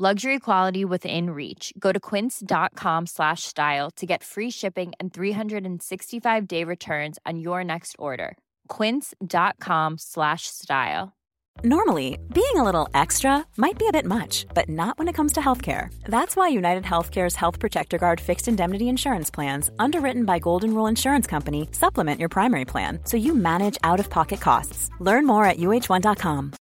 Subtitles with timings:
[0.00, 1.72] Luxury quality within reach.
[1.76, 7.64] Go to quince.com slash style to get free shipping and 365 day returns on your
[7.64, 8.38] next order.
[8.68, 11.16] Quince.com slash style.
[11.64, 15.32] Normally, being a little extra might be a bit much, but not when it comes
[15.32, 15.92] to healthcare.
[16.04, 20.86] That's why United Healthcare's Health Protector Guard fixed indemnity insurance plans, underwritten by Golden Rule
[20.86, 24.90] Insurance Company, supplement your primary plan so you manage out of pocket costs.
[25.00, 26.52] Learn more at uh1.com.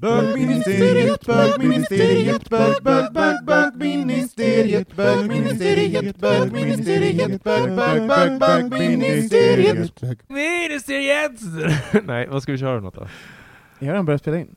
[0.00, 10.00] Bögministeriet, bögministeriet, bög, bög, bög, bögministeriet, bögministeriet, bögministeriet, bög, bög, bög, bögministeriet.
[10.28, 11.40] Ministeriet!
[12.04, 13.08] Nej, vad ska vi köra för något då?
[13.78, 14.56] Jag har redan börjat spela in.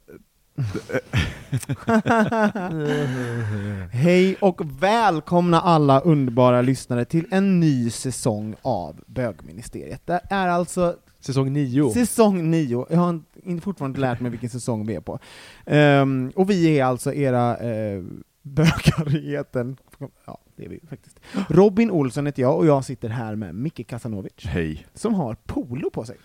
[3.91, 10.01] Hej och välkomna alla underbara lyssnare till en ny säsong av Bögministeriet.
[10.05, 11.89] Det är alltså Säsong nio.
[11.89, 12.85] säsong nio.
[12.89, 15.19] Jag har inte fortfarande lärt mig vilken säsong vi är på.
[15.65, 18.03] Ehm, och vi är alltså era uh,
[18.41, 19.77] bögar i etern.
[20.25, 21.19] Ja, det är vi faktiskt.
[21.49, 24.85] Robin Olsson heter jag, och jag sitter här med Micke Kasanovic, Hej.
[24.93, 26.17] som har polo på sig.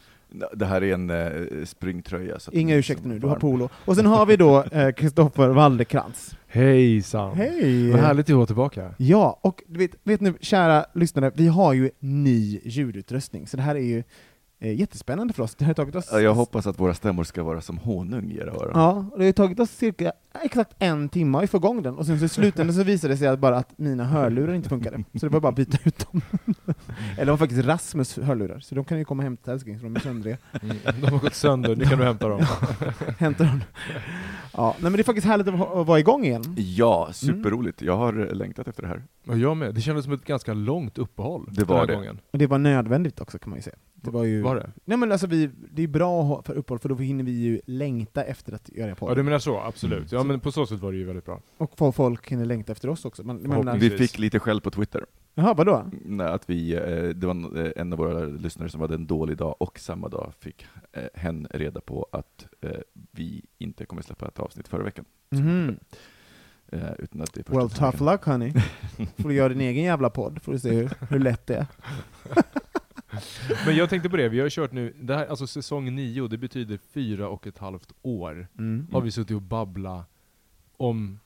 [0.55, 2.39] Det här är en eh, springtröja.
[2.39, 3.69] Så Inga ursäkter nu, du har polo.
[3.85, 6.37] Och sen har vi då eh, Kristoffer Waldekrans.
[6.47, 7.37] Hejsan!
[7.37, 7.91] Hej!
[7.91, 8.95] Vad härligt att vara tillbaka.
[8.99, 13.63] Ja, och du vet, vet nu, kära lyssnare, vi har ju ny ljudutrustning, så det
[13.63, 14.05] här är ju eh,
[14.61, 15.55] jättespännande för oss.
[15.55, 16.09] Det har tagit oss...
[16.13, 18.71] Ja, Jag hoppas att våra stämmor ska vara som honung i era öron.
[18.75, 20.13] Ja, och det har tagit oss cirka
[20.43, 23.19] exakt en timme att få igång den, och sen så i slutändan så visade det
[23.19, 26.07] sig att bara att mina hörlurar inte funkade, så det var bara att byta ut
[26.13, 26.21] dem.
[27.17, 29.85] Eller det var faktiskt Rasmus hörlurar, så de kan ju komma hem till älskling, för
[29.87, 30.37] de är söndriga.
[30.63, 32.47] Mm, de har gått sönder, nu kan du hämta dem.
[33.19, 33.61] Hämta dem.
[34.57, 36.43] Ja, nej men det är faktiskt härligt att, va- att vara igång igen.
[36.59, 37.83] Ja, superroligt.
[37.83, 39.03] Jag har längtat efter det här.
[39.37, 39.75] Jag med.
[39.75, 41.47] Det kändes som ett ganska långt uppehåll.
[41.51, 41.95] Det den var här det.
[41.95, 42.21] Gången.
[42.31, 43.77] Och det var nödvändigt också kan man ju säga.
[43.95, 44.43] Det var ju...
[44.43, 44.71] Var det?
[44.85, 47.31] Nej men alltså vi, det är bra att ha för uppehåll, för då hinner vi
[47.33, 49.17] ju längta efter att göra Ja, podd.
[49.17, 50.13] du menar så, absolut.
[50.13, 51.41] Ja, men på så sätt var det ju väldigt bra.
[51.59, 53.23] Och få- folk hinner längta efter oss också.
[53.25, 53.93] Förhoppningsvis.
[53.93, 55.05] Vi fick lite skäll på Twitter.
[55.37, 55.91] Jaha, vadå?
[56.05, 59.07] Nej, att vi, eh, det var en- eh, en av våra lyssnare som hade en
[59.07, 62.47] dålig dag, och samma dag fick eh, hen reda på att
[63.11, 65.05] vi inte kommer släppa ett avsnitt förra veckan.
[66.73, 68.07] Eh, utan att det är Well, tough veckan.
[68.07, 68.53] luck honey.
[69.19, 71.67] Får du göra din egen jävla podd, får du se hur, hur lätt det är.
[73.67, 76.39] Men jag tänkte på det, vi har kört nu, det här, alltså säsong nio, det
[76.39, 78.49] betyder fyra och ett halvt år.
[78.59, 78.87] Mm.
[78.93, 80.11] Har vi suttit och babblat
[80.77, 81.19] om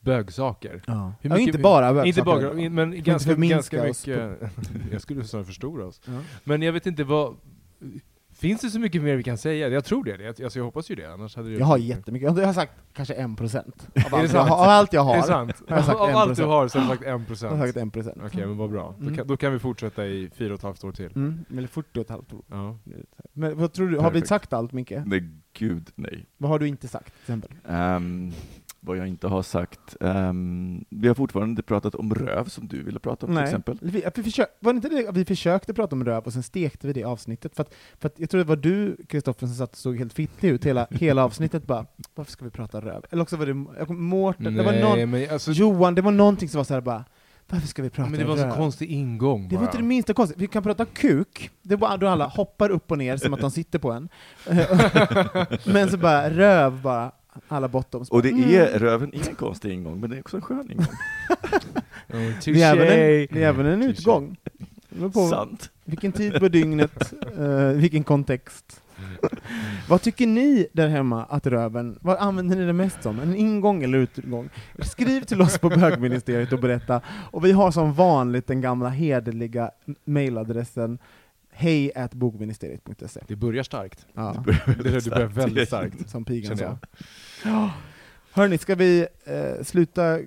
[0.00, 0.82] bögsaker.
[0.86, 1.12] Ja.
[1.20, 2.54] Hur ja, mycket inte vi- bara Inte bögsaker.
[2.54, 4.52] bara, men ganska, förminska ganska oss mycket...
[4.92, 6.00] jag skulle snarare förstora oss.
[6.06, 6.12] Ja.
[6.44, 7.36] Men jag vet inte vad...
[8.32, 9.68] Finns det så mycket mer vi kan säga?
[9.68, 10.10] Jag tror det.
[10.22, 12.72] Jag, alltså jag hoppas ju det, annars hade det Jag har jättemycket, jag har sagt
[12.92, 15.14] kanske en procent av, allt jag av allt jag har.
[15.14, 15.62] Är det sant?
[15.68, 16.46] Jag har sagt Av allt du 1%.
[16.46, 17.60] har så har du sagt en Jag har procent.
[17.60, 18.16] sagt en procent.
[18.26, 18.94] Okej, men vad bra.
[18.98, 19.16] Då, Mm.
[19.16, 21.10] kan, då kan vi fortsätta i fyra och ett halvt år till.
[21.16, 22.42] Mm, eller 40 och ett halvt år.
[22.50, 22.78] Ja.
[23.32, 24.28] Men vad tror du, har vi Perfekt.
[24.28, 24.92] sagt allt Micke?
[25.04, 26.26] Nej, gud nej.
[26.36, 27.50] Vad har du inte sagt till exempel?
[27.68, 28.32] Ehm,
[28.80, 29.96] vad jag inte har sagt.
[30.00, 33.78] ehm, vi har fortfarande inte pratat om röv som du ville prata om till exempel.
[33.82, 36.86] Vi, vi försök, var det inte det vi försökte prata om röv och sen stekte
[36.86, 37.56] vi det avsnittet?
[37.56, 40.12] För att, för att jag tror det var du, Kristoffer, som satt och såg helt
[40.12, 43.04] fittlig ut hela, hela avsnittet bara, varför ska vi prata röv?
[43.10, 45.52] Eller också var det Mårten, det var någon, Nej, men alltså...
[45.52, 47.04] Johan, det var någonting som var så här bara,
[47.48, 48.54] varför ska vi prata men det var så röv?
[48.56, 49.66] konstig ingång Det var bara.
[49.68, 50.38] inte det minsta konstigt.
[50.38, 53.50] Vi kan prata kuk, det var då alla hoppar upp och ner som att de
[53.50, 54.08] sitter på en.
[55.74, 57.12] men så bara röv bara,
[57.48, 58.08] alla bottoms.
[58.10, 58.50] Och det Mm.
[58.54, 60.86] är, röven är en konstig ingång, men det är också en skön ingång.
[62.12, 63.90] Ja, Det är även en, det är även en Touché.
[63.90, 64.36] utgång.
[65.12, 65.70] På Sant.
[65.84, 68.82] vilken tid på dygnet, eh, vilken kontext.
[69.88, 73.20] Vad tycker ni där hemma att röven, vad använder ni det mest som?
[73.20, 74.48] En ingång eller utgång?
[74.78, 77.00] Skriv till oss på bögministeriet och berätta.
[77.30, 79.70] Och vi har som vanligt den gamla hederliga
[80.04, 80.98] mailadressen
[81.50, 83.20] hej bokministeriet.se.
[83.28, 84.06] Det börjar starkt.
[84.14, 86.10] Ja, Det, det börjar väldigt starkt.
[86.10, 86.78] som pigan sa.
[87.44, 87.70] Ja.
[88.32, 90.18] Hörni, ska vi eh, sluta?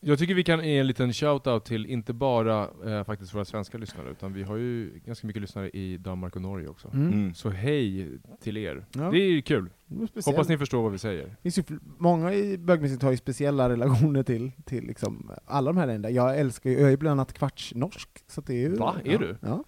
[0.00, 3.78] Jag tycker vi kan ge en liten shout-out till inte bara eh, faktiskt våra svenska
[3.78, 6.88] lyssnare, utan vi har ju ganska mycket lyssnare i Danmark och Norge också.
[6.94, 7.12] Mm.
[7.12, 7.34] Mm.
[7.34, 8.86] Så hej till er.
[8.92, 9.10] Ja.
[9.10, 9.70] Det är kul.
[9.86, 10.26] Det.
[10.26, 11.36] Hoppas ni förstår vad vi säger.
[11.42, 11.62] Finns ju
[11.98, 16.14] många i bögministeriet har ju speciella relationer till, till liksom alla de här länderna.
[16.14, 18.74] Jag älskar ju, jag är ju bland annat kvartsnorsk, så det är ju...
[18.74, 18.94] Va?
[19.04, 19.36] Är ja, du?
[19.40, 19.64] Ja.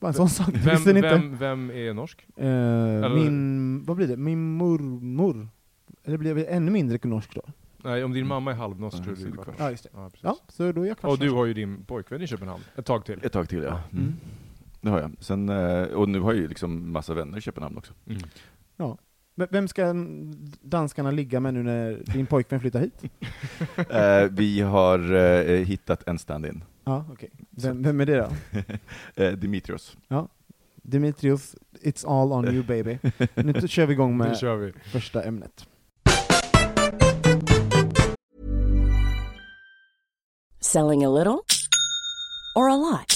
[0.00, 1.00] Bara en sån sak, Vem, ni inte?
[1.00, 2.26] vem, vem är norsk?
[2.36, 4.16] Eh, min, vad blir det?
[4.16, 5.48] Min mormor,
[6.04, 7.42] eller blir jag ännu mindre norsk då?
[7.84, 9.46] Nej, om din mamma är halvnoss Ja, tror du så är är det kvart.
[9.46, 9.56] kvart.
[9.58, 9.90] Ja, just det.
[9.94, 10.10] Ja.
[10.20, 12.86] Ja, så då är jag kvarts Och du har ju din pojkvän i Köpenhamn, ett
[12.86, 13.20] tag till.
[13.22, 13.80] Ett tag till ja.
[13.92, 14.14] Mm.
[14.80, 15.12] Det har jag.
[15.20, 17.92] Sen, eh, och nu har jag ju liksom massa vänner i Köpenhamn också.
[18.06, 18.22] Mm.
[19.38, 19.94] Men Vem ska
[20.62, 23.02] danskarna ligga med nu när din pojkvän flyttar hit?
[23.90, 26.64] Eh, vi har eh, hittat en stand-in.
[26.88, 27.30] Ja, okej.
[27.50, 28.30] Vem, vem är det då?
[29.24, 29.96] Eh, Dimitrios.
[30.82, 32.98] Dimitrios, it's all on you baby.
[33.34, 34.72] Nu kör vi igång med kör vi.
[34.72, 35.66] första ämnet.
[40.60, 41.42] Selling a little
[42.54, 43.15] or a lot?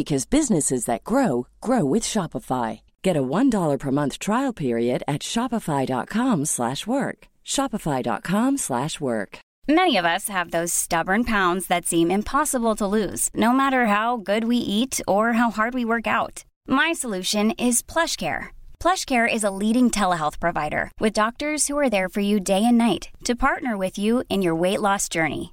[0.00, 2.80] because businesses that grow grow with Shopify.
[3.02, 7.18] Get a $1 per month trial period at shopify.com/work.
[7.54, 9.30] shopify.com/work.
[9.68, 14.08] Many of us have those stubborn pounds that seem impossible to lose, no matter how
[14.30, 16.44] good we eat or how hard we work out.
[16.66, 18.44] My solution is PlushCare.
[18.82, 22.78] PlushCare is a leading telehealth provider with doctors who are there for you day and
[22.78, 25.52] night to partner with you in your weight loss journey.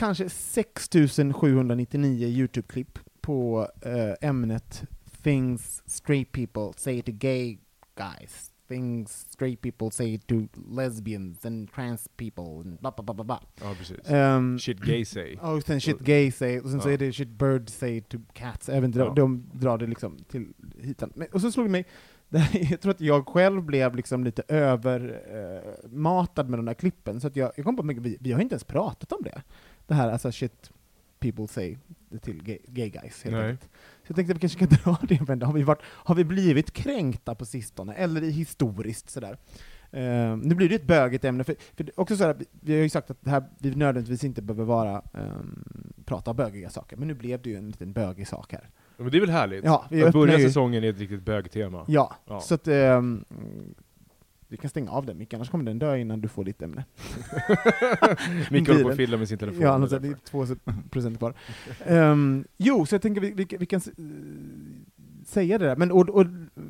[0.00, 4.82] kanske 6799 YouTube-klipp på eh, ämnet
[5.22, 7.58] Things straight people say to gay
[7.96, 8.50] guys.
[8.68, 10.34] Things straight people say to
[10.70, 13.40] lesbians and trans people and bla bla bla bla bla.
[13.62, 14.10] Ja, precis.
[14.10, 15.36] Ehm, Shit gay say.
[15.42, 16.92] Ja, och sen shit gay say, och sen så Ja.
[16.92, 19.12] är det shit bird say to cats, även de, Ja.
[19.16, 21.12] de drar det liksom till hitan.
[21.14, 21.84] Men, och så slog det mig,
[22.70, 27.26] jag tror att jag själv blev liksom lite övermatad eh, med de där klippen, så
[27.26, 29.42] att jag, jag kom på att vi, vi har inte ens pratat om det.
[29.90, 30.70] Det här, alltså shit
[31.20, 31.76] people say
[32.22, 33.62] till gay, gay guys, helt enkelt.
[33.62, 36.24] Så jag tänkte att vi kanske ska dra det, men har vi, varit, har vi
[36.24, 39.36] blivit kränkta på sistone, eller historiskt sådär?
[39.94, 42.88] Uh, nu blir det ett bögigt ämne, för, för också så här, vi- har ju
[42.88, 45.64] sagt att det här, vi nödvändigtvis inte behöver vara, ehm,
[46.04, 48.70] prata bögiga saker, men nu blev det ju en liten bögig sak här.
[48.96, 49.64] Ja, men det är väl härligt?
[49.64, 51.84] Ja, vi att börja ju- säsongen i ett riktigt bögtema.
[51.88, 52.40] Ja, Ja.
[52.40, 53.24] så att ehm,
[54.50, 56.84] vi kan stänga av den Micke, annars kommer den dö innan du får ditt ämne.
[58.50, 59.62] Micke håller på att fiddla med sin telefon.
[59.62, 60.46] Ja, annars är det två
[60.90, 61.34] procent kvar.
[61.86, 63.80] Ehm, jo, så jag tänker vi, vi, vi kan
[65.26, 66.26] säga det där, men och, och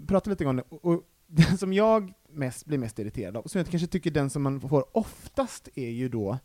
[0.07, 0.63] prata lite om det.
[0.69, 4.31] Och, och den som jag mest, blir mest irriterad av, som jag kanske tycker den
[4.31, 6.39] som man får oftast är ju då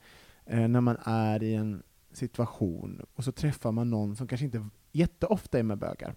[0.46, 1.84] eh, när man är i en
[2.14, 6.16] situation och så träffar man någon som kanske inte jätteofta är med bögar.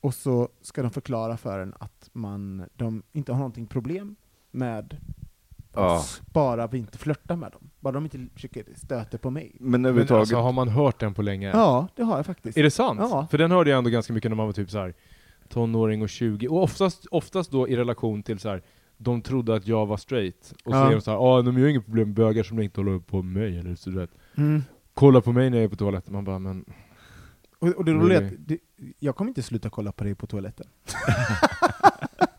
[0.00, 4.16] Och så ska de förklara för en att man, de inte har någonting problem
[4.50, 4.96] med
[5.74, 6.04] Ja.
[6.32, 7.70] bara vi inte flörtar med dem.
[7.80, 9.56] Bara de inte försöker stöter på mig.
[9.60, 11.50] Men Men överhuvudtaget, alltså, har man hört den på länge?
[11.50, 12.58] Ja, det har jag faktiskt.
[12.58, 13.00] Är det sant?
[13.02, 13.26] Ja.
[13.30, 14.94] För den hörde jag ändå ganska mycket när man var typ så här
[15.48, 18.62] tonåring och 20, och oftast, oftast då i relation till så här.
[18.96, 20.86] de trodde att jag var straight, och så Ja.
[20.88, 23.22] är de såhär ah, de har ju inget problem med bögar som inte håller på
[23.22, 24.10] med mig, eller så du vet.
[24.36, 24.62] Mm.
[24.94, 26.64] Kolla på mig när jag är på toaletten, man bara men...
[27.58, 28.58] Och, och det Men roliga är att det,
[28.98, 30.66] jag kommer inte sluta kolla på dig på toaletten.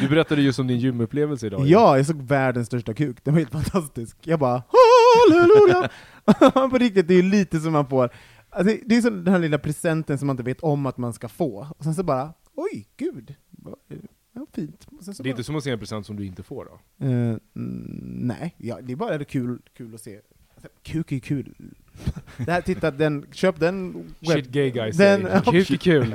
[0.00, 1.66] Du berättade just om din gymupplevelse idag.
[1.66, 3.24] Ja, jag såg världens största kuk.
[3.24, 4.16] Den var helt fantastisk.
[4.22, 5.90] Jag bara halleluja!
[6.70, 8.10] på riktigt, det är ju lite som man får.
[8.50, 11.12] Alltså, det är som den här lilla presenten som man inte vet om att man
[11.12, 11.66] ska få.
[11.78, 13.34] Och sen så bara, oj, gud.
[14.32, 14.86] Ja, fint.
[14.90, 17.06] Det är bara, inte som att se en present som du inte får då?
[17.06, 17.40] Mm,
[18.26, 20.20] nej, ja, det är bara kul, kul att se.
[20.82, 21.54] Kuk är kul.
[22.36, 25.22] Det här, titta, den, köp den Shit gay guys den.
[25.44, 26.14] Kuk är kul.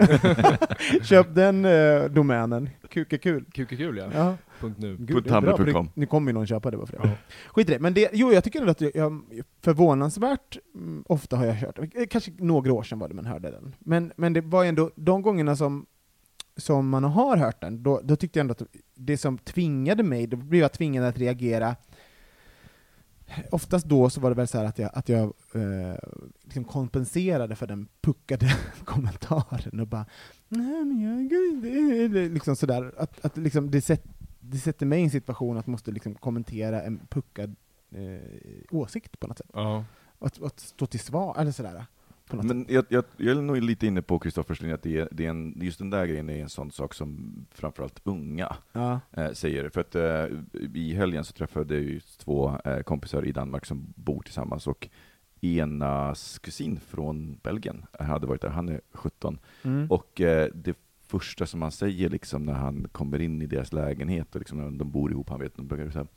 [1.04, 2.70] Köp den eh, domänen.
[2.90, 3.46] Kuk är kul.
[3.54, 4.10] Kuk är kul ja.
[4.14, 4.38] Ja.
[4.78, 4.98] .nu.
[5.00, 5.86] Gud, det är bra, för tumblr.com.
[5.86, 7.08] det- Nu kommer ju någon köpa det bara för det.
[7.08, 7.14] Ja.
[7.48, 7.80] Skit i det.
[7.80, 9.22] Men det, jo, jag tycker ändå att jag,
[9.62, 12.06] förvånansvärt mm, ofta har jag hört det.
[12.08, 13.76] Kanske några år sedan var det man hörde den.
[13.80, 15.86] Men, men det var ju ändå de gångerna som,
[16.58, 18.64] som man har hört den, då, då tyckte jag ändå att
[18.96, 21.76] det som tvingade mig, då blev jag tvingad att reagera
[23.52, 25.96] Oftast då så var det väl så här att jag, att jag eh,
[26.44, 30.06] liksom kompenserade för den puckade kommentaren och bara
[30.48, 34.04] Nej men jag det, liksom sådär, att, att liksom det, sätt,
[34.40, 37.56] det sätter mig i en situation att måste liksom kommentera en puckad
[37.92, 38.22] eh,
[38.72, 39.50] åsikt på något sätt.
[39.54, 39.86] Ja.
[40.20, 41.86] Att, att stå till svar, eller sådär.
[42.42, 45.25] Men jag, jag, jag är nog lite inne på Kristoffers linje, att det är, det
[45.25, 48.56] är en, just den där grejen är en sån sak som framförallt unga.
[48.72, 49.00] Ja.
[49.12, 49.70] eh, säger.
[49.70, 50.25] För att eh,
[50.74, 54.90] i helgen så träffade jag två eh, kompisar i Danmark som bor tillsammans, och
[55.42, 59.88] enas kusin från Belgien hade varit där, han är 17, Mm.
[59.92, 64.36] och eh, det första som han säger liksom när han kommer in i deras lägenhet,
[64.36, 66.08] och liksom när de bor ihop, han vet, de brukar säga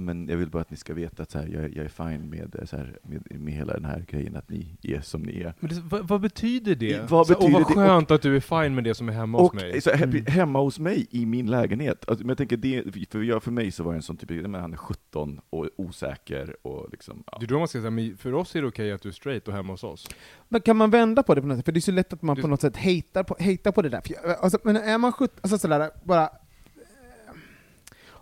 [0.00, 2.30] men jag vill bara att ni ska veta att så här, jag, jag är fine
[2.30, 5.40] med, eh, så här, med, med hela den här grejen, att ni är som ni
[5.40, 5.54] är.
[5.60, 7.10] Men det, vad, vad betyder det?
[7.10, 7.74] Vad så, betyder och vad det?
[7.74, 9.80] skönt att du är fine med det som är hemma hos Och mig.
[9.80, 10.26] så, he- Mm.
[10.26, 12.04] hemma hos mig, i min lägenhet.
[12.08, 14.30] Alltså, men jag tänker det, för, jag, för mig så var det en sån typ,
[14.30, 17.36] men han är 17 och osäker och liksom, ja.
[17.40, 19.12] Det är då man ska säga, men för oss är det okej att du är
[19.12, 20.08] straight och hemma hos oss.
[20.48, 21.64] Men kan man vända på det på något sätt?
[21.64, 23.82] För det är så lätt att man Det- på något sätt hatar på, hatar på
[23.82, 24.00] det där.
[24.06, 26.28] För jag, alltså, men är man 17, alltså sådär, bara...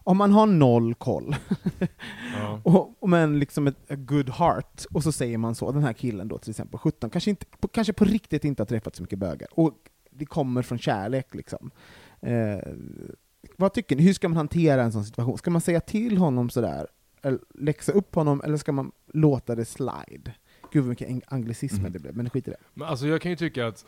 [0.04, 1.36] Om man har noll koll,
[2.40, 2.60] Ja.
[2.64, 5.92] och, och men liksom ett a good heart, och så säger man så, den här
[5.92, 9.02] killen då till exempel, 17, kanske, inte, på, kanske på riktigt inte har träffat så
[9.02, 9.72] mycket bögar, och
[10.10, 11.70] det kommer från kärlek liksom.
[12.20, 12.58] Eh,
[13.56, 14.02] vad tycker ni?
[14.02, 15.38] Hur ska man hantera en sån situation?
[15.38, 16.86] Ska man säga till honom sådär,
[17.22, 20.34] eller läxa upp honom, eller ska man låta det slide?
[20.72, 21.92] Gud vad mycket ang- anglicismer Mm.
[21.92, 22.56] det blev, men skit i det.
[22.74, 23.84] Men alltså jag kan ju tycka att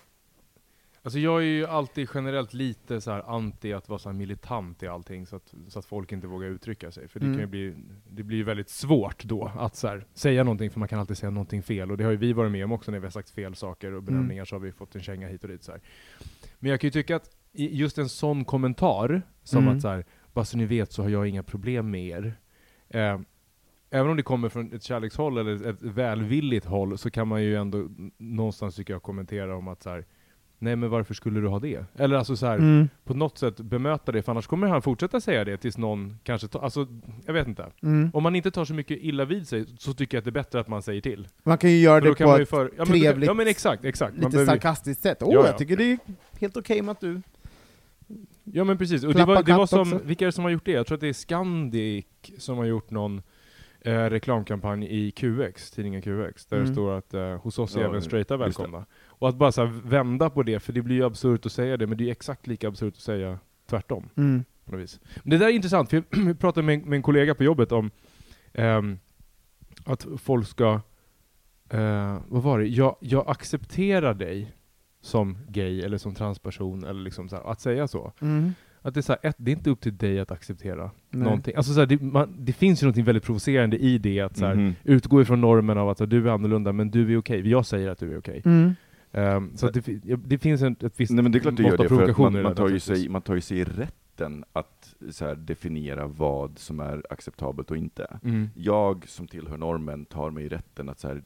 [1.06, 5.26] Alltså jag är ju alltid generellt lite så anti att vara så militant i allting
[5.26, 7.08] så att, så att folk inte vågar uttrycka sig.
[7.08, 7.38] För det Mm.
[7.38, 7.74] kan bli,
[8.10, 11.30] det blir ju väldigt svårt då att så säga någonting för man kan alltid säga
[11.30, 11.90] någonting fel.
[11.90, 13.92] Och det har ju vi varit med om också när vi har sagt fel saker
[13.92, 15.62] och benämningar så har vi fått en känga hit och dit.
[15.64, 15.80] Så här.
[16.58, 19.76] Men jag kan ju tycka att just en sån kommentar, som Mm.
[19.76, 22.34] att så här, bara så ni vet så har jag inga problem med er.
[22.88, 23.20] Eh,
[23.90, 27.56] även om det kommer från ett kärlekshåll eller ett välvilligt håll så kan man ju
[27.56, 30.04] ändå någonstans tycker jag kommentera om att så här,
[30.58, 31.84] nej men varför skulle du ha det?
[31.98, 32.88] Eller alltså så här, Mm.
[33.04, 36.48] på något sätt bemöta det, för annars kommer han fortsätta säga det tills någon kanske
[36.48, 36.86] tar, alltså
[37.26, 37.66] jag vet inte.
[37.82, 38.10] Mm.
[38.14, 40.32] Om man inte tar så mycket illa vid sig så tycker jag att det är
[40.42, 41.28] bättre att man säger till.
[41.42, 44.16] Man kan ju göra det på ett för, ja, men, trevligt, Ja men exakt, exakt.
[44.16, 45.18] Lite behöver- sarkastiskt sätt.
[45.22, 45.46] Åh, Ja, ja.
[45.46, 45.98] jag tycker det är
[46.40, 47.22] helt okej med att du...
[48.44, 50.00] Ja men precis, och det var, det var som, också.
[50.04, 50.72] vilka är det som har gjort det?
[50.72, 52.04] Jag tror att det är Scandic
[52.38, 53.22] som har gjort någon
[53.80, 56.68] eh, reklamkampanj i QX, tidningen QX, där Mm.
[56.68, 58.62] det står att eh, hos oss är Ja, även straighta just det.
[58.62, 58.86] välkomna.
[59.18, 61.76] Och att bara så här, vända på det, för det blir ju absurt att säga
[61.76, 63.38] det, men det är ju exakt lika absurt att säga
[63.70, 64.08] tvärtom.
[64.16, 64.44] Mm.
[64.64, 65.00] på något vis.
[65.22, 67.90] Men det där är intressant, för jag pratade med, med en kollega på jobbet om
[68.52, 68.98] ehm,
[69.84, 70.80] att folk ska,
[71.70, 74.52] eh, vad var det, jag, jag accepterar dig
[75.00, 78.12] som gay eller som transperson, eller liksom så här, att säga så.
[78.20, 78.52] Mm.
[78.82, 81.22] Att det är, så här, ett, det är inte upp till dig att acceptera Nej.
[81.24, 81.54] någonting.
[81.56, 84.46] Alltså så här, det, man, det finns ju något väldigt provocerande i det, att så
[84.46, 84.74] här, Mhm.
[84.84, 87.48] utgå ifrån normen av att så här, du är annorlunda, men du är okej.
[87.48, 88.42] Jag säger att du är okej.
[88.44, 88.74] Mm.
[89.16, 91.76] Ehm, så det, det finns en, ett visst Nej men det är klart det gör
[91.76, 95.34] det, för man, man, tar ju sig, man tar ju sig rätten att så här,
[95.34, 98.18] definiera vad som är acceptabelt och inte.
[98.22, 98.48] Mm.
[98.54, 101.22] Jag som tillhör normen tar mig rätten att så här,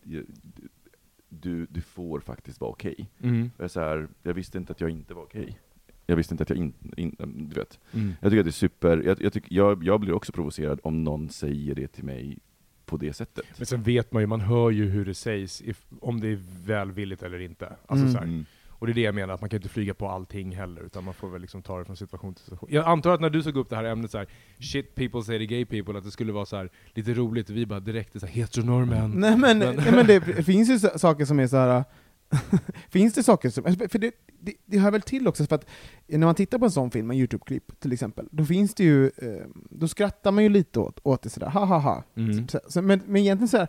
[1.29, 3.11] du, du får faktiskt vara okej.
[3.23, 3.51] Mm.
[3.57, 5.59] Jag, är så här, jag visste inte att jag inte var okej.
[6.07, 7.17] Jag visste inte att jag inte, in,
[7.51, 7.79] du vet.
[7.93, 8.13] Mm.
[8.21, 11.05] Jag tycker att det är super, jag, jag, tycker, jag, jag blir också provocerad om
[11.05, 12.39] någon säger det till mig
[12.91, 13.45] på det sättet.
[13.57, 16.39] Men sen vet man ju, man hör ju hur det sägs, if, om det är
[16.67, 17.67] välvilligt eller inte.
[17.87, 18.13] Alltså Mm.
[18.13, 18.25] så här.
[18.27, 18.45] Mm.
[18.69, 21.05] Och det är det jag menar, att man kan inte flyga på allting heller, utan
[21.05, 22.69] man får väl liksom ta det från situation till situation.
[22.73, 24.27] Jag antar att när du såg upp det här ämnet så här,
[24.59, 27.57] shit people say to gay people, att det skulle vara så här lite roligt, och
[27.57, 29.11] vi bara direkt är så här, heteronormen.
[29.11, 31.85] Nej men, Men- nej, men det finns ju så- saker som är så här.
[32.89, 35.67] finns det saker som, för det, det, det hör väl till också, för att
[36.07, 39.07] när man tittar på en sån film, en YouTube-klipp till exempel, då finns det ju,
[39.07, 42.05] eh, då skrattar man ju lite åt, åt det sådär, ha ha ha.
[42.17, 42.49] Mm.
[42.49, 43.69] Så, så, men, men egentligen så här,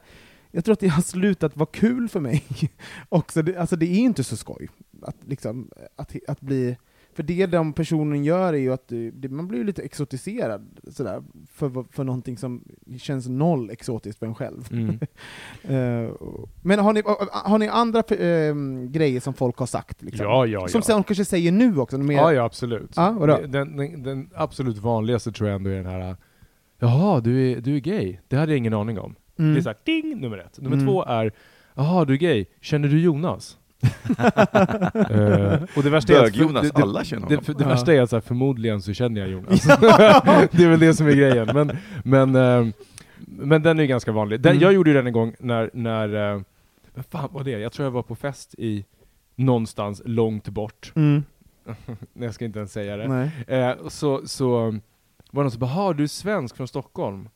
[0.52, 2.44] jag tror att det har slutat vara kul för mig
[3.10, 3.42] också.
[3.42, 4.70] Det, alltså det är inte så skoj
[5.02, 6.78] att, liksom, att, att bli...
[7.14, 11.24] För det de personen gör är ju att det, det, man blir lite exotiserad sådär,
[11.52, 12.64] för, för någonting som
[12.98, 14.68] känns noll exotiskt för en själv.
[14.72, 15.00] Mm.
[15.64, 16.12] Eh,
[16.64, 17.02] men har ni,
[17.32, 18.56] har ni andra eh,
[18.90, 20.02] grejer som folk har sagt?
[20.02, 20.26] Liksom?
[20.26, 20.82] Ja, ja, Som ja.
[20.82, 21.98] sen kanske säger nu också?
[21.98, 22.98] Mer, Ja, ja absolut.
[22.98, 23.40] Vadå?
[23.48, 26.16] Den, den, den absolut vanligaste tror jag ändå är den här,
[26.80, 28.18] jaha, du är, du är gay?
[28.28, 29.16] Det hade jag ingen aning om.
[29.40, 29.54] Mm.
[29.54, 30.62] Det är såhär, ding, nummer ett.
[30.62, 30.88] Nummer Mm.
[30.88, 31.32] två är,
[31.74, 33.58] jaha, du är gay, känner du Jonas?
[35.10, 37.44] Eh, och det värsta är att- Bög-Jonas, det- det- alla känner det, honom.
[37.46, 39.64] för det värsta är att så här, förmodligen så känner jag Jonas.
[40.52, 41.50] det är väl det som är grejen.
[41.54, 42.74] Men, men, eh,
[43.26, 44.42] men den är ju ganska vanlig.
[44.42, 44.64] Den, Mm.
[44.64, 46.44] Jag gjorde ju den en gång när, när
[46.96, 47.52] vad fan var det?
[47.52, 48.86] Jag tror jag var på fest i
[49.36, 50.92] någonstans långt bort.
[50.96, 51.24] Mm.
[52.14, 53.08] Jag ska inte ens säga det.
[53.08, 53.32] Nej.
[53.48, 54.72] Eh, så, så var
[55.32, 57.30] det någon som bara, "Ha, du är svensk från Stockholm.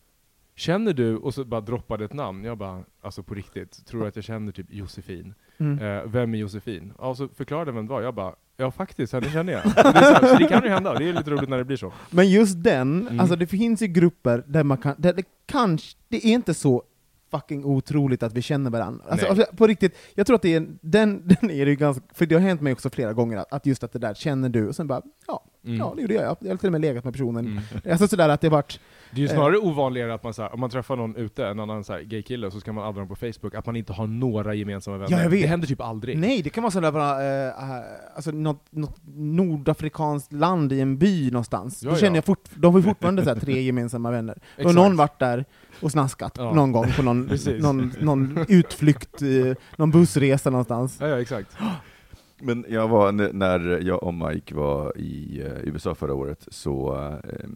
[0.56, 1.16] Känner du?
[1.18, 2.44] Och så bara droppade ett namn.
[2.44, 5.34] Jag bara, alltså på riktigt, tror att jag känner typ Josefin?
[5.58, 5.80] Mm.
[5.80, 6.94] Eh, vem är Josefin?
[7.00, 8.02] Ja, och så förklarade vem det var.
[8.02, 9.64] Jag bara, ja faktiskt, henne känner jag.
[9.66, 11.78] Det så, här, så det kan ju hända, det är lite roligt när det blir
[11.78, 11.94] så.
[12.12, 13.20] Men just den, Mm.
[13.20, 16.84] alltså det finns ju grupper där man kan, där det kanske, det är inte så
[17.32, 19.04] fucking otroligt att vi känner varandra.
[19.10, 21.76] Alltså, alltså, på riktigt, jag tror att det är, en- den, den är det ju
[21.76, 24.14] ganska, för det har hänt mig också flera gånger, att, att just att det där
[24.14, 25.78] känner du, och sen bara, ja, Mm.
[25.78, 27.46] ja det gjorde jag, jag har till och med legat med personen.
[27.46, 27.64] Mm.
[27.92, 28.80] Alltså sådär att det varit,
[29.12, 31.60] Det är ju snarare ovanligare att man så här, om man träffar någon ute, en
[31.60, 34.98] annan gaykille, så ska man adda dem på Facebook, att man inte har några gemensamma
[34.98, 35.18] vänner.
[35.18, 35.42] Ja, jag vet.
[35.42, 36.18] Det händer typ aldrig.
[36.18, 37.84] nej det kan vara sådär bara, eh, eh,
[38.16, 41.84] alltså något, något nordafrikanskt land i en by någonstans.
[41.84, 42.16] Ja, Då känner ja.
[42.18, 44.38] jag fort, de har fortfarande så här, tre gemensamma vänner.
[44.58, 45.46] Då har någon varit där
[45.82, 46.54] och snaskat Ja.
[46.54, 47.30] någon gång på någon,
[47.60, 49.28] någon, någon utflykt, eh,
[49.76, 50.98] någon bussresa någonstans.
[51.02, 51.58] Ja, ja, exakt.
[52.42, 57.50] Men jag var, när jag och Mike var i eh, USA förra året, så eh,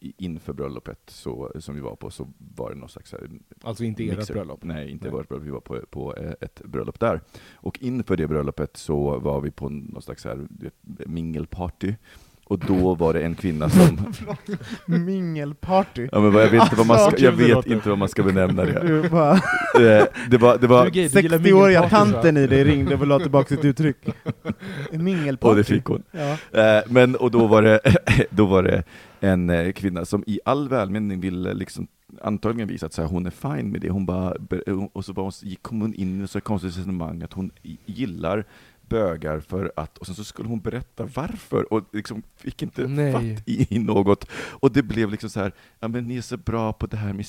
[0.00, 3.30] inför bröllopet så, som vi var på, så var det någon slags här
[3.62, 4.64] Alltså inte ert bröllop.
[4.64, 5.12] Nej, inte Nej.
[5.12, 5.46] vårt bröllop.
[5.46, 7.20] Vi var på, på eh, ett bröllop där.
[7.52, 10.46] Och inför det bröllopet så var vi på någon slags så här,
[11.06, 11.94] mingelparty.
[12.50, 13.98] Och då var det en kvinna som...
[15.04, 16.08] Mingelparty.
[16.12, 17.98] Ja, men jag vet, inte vad man Alltså, ska, jag kul det vet inte vad
[17.98, 18.86] man ska benämna det.
[18.86, 21.98] Du bara, Eh, Det var, det var, Du är gay, du gillar 60-åriga mingelpartys, va?
[22.12, 23.96] tanten i dig ringde och ville ha tillbaka sitt uttryck.
[24.92, 25.50] Mingelparty.
[25.50, 26.02] och det fick hon.
[26.10, 26.60] Ja.
[26.60, 27.80] Eh, Men, och då var det,
[28.30, 28.82] då var det
[29.20, 31.86] en eh, kvinna som i all välmening ville liksom
[32.22, 33.90] antagligen visa att så här, hon är fine med det.
[33.90, 34.34] Hon bara,
[34.92, 37.50] och så bara, hon gick, kom hon in i ett så konstigt resonemang att hon
[37.86, 38.44] gillar
[38.90, 43.12] bögar för att, och sen så skulle hon berätta varför, och liksom fick inte Nej.
[43.12, 44.26] fatt i, något.
[44.34, 47.12] Och det blev liksom så här, ja men ni är så bra på det här
[47.12, 47.26] med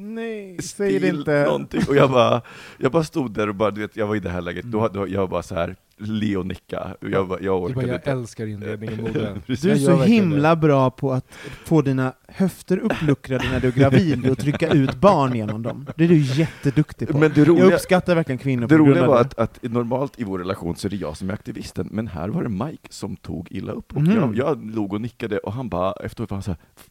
[0.00, 1.44] Nej, säg det inte.
[1.44, 1.80] någonting.
[1.88, 2.42] Och jag bara,
[2.78, 4.80] jag bara stod där och bara, du vet, jag var i det här läget, då,
[4.80, 4.92] Mm.
[4.92, 6.96] då, jag var bara så här, le och nicka.
[7.00, 8.10] Jag, bara, jag Du orkade bara, jag inte.
[8.10, 9.40] älskar inredningen och mode.
[9.46, 9.62] Precis.
[9.62, 11.26] Du är Jag så himla bra på att
[11.64, 15.86] få dina höfter uppluckrade när du är gravid och trycka ut barn genom dem.
[15.96, 17.18] Det är du jätteduktig på.
[17.18, 19.20] Men det jag roliga, uppskattar verkligen kvinnor det roliga var det.
[19.20, 22.28] att, att normalt i vår relation så är det jag som är aktivisten, men här
[22.28, 23.96] var det Mike som tog illa upp.
[23.96, 24.12] Och Mhm.
[24.16, 26.88] jag, jag log och nickade och han bara, efteråt var han så här, "F-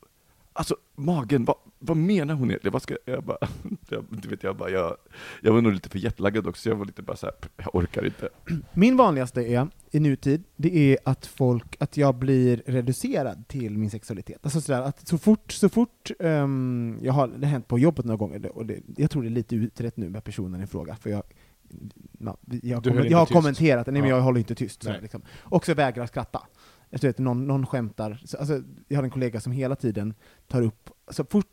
[0.53, 2.71] Alltså magen, vad, vad menar hon egentligen?
[2.73, 3.37] Vad ska jag bara,
[3.89, 4.97] jag, du vet, jag, bara jag,
[5.41, 8.05] jag var nog lite för jetlaggad också, jag var lite bara så här, jag orkar
[8.05, 8.29] inte.
[8.73, 13.89] Min vanligaste är, i nutid, det är att folk, att jag blir reducerad till min
[13.89, 14.39] sexualitet.
[14.43, 18.05] Alltså sådär, att så fort, så fort, ehm, jag har, det har hänt på jobbet
[18.05, 20.95] några gånger, och det, jag tror det är lite utrett nu med personen i fråga,
[20.95, 21.23] för jag,
[22.19, 23.33] ja, jag, inte jag har tyst.
[23.33, 24.15] kommenterat nej men Ja.
[24.15, 24.83] jag håller inte tyst.
[24.85, 24.99] Nej.
[25.01, 25.21] liksom.
[25.43, 26.41] Också vägrar skratta.
[26.91, 30.13] Jag vet, någon, någon skämtar, så, alltså, jag har en kollega som hela tiden
[30.47, 31.47] tar upp, så fort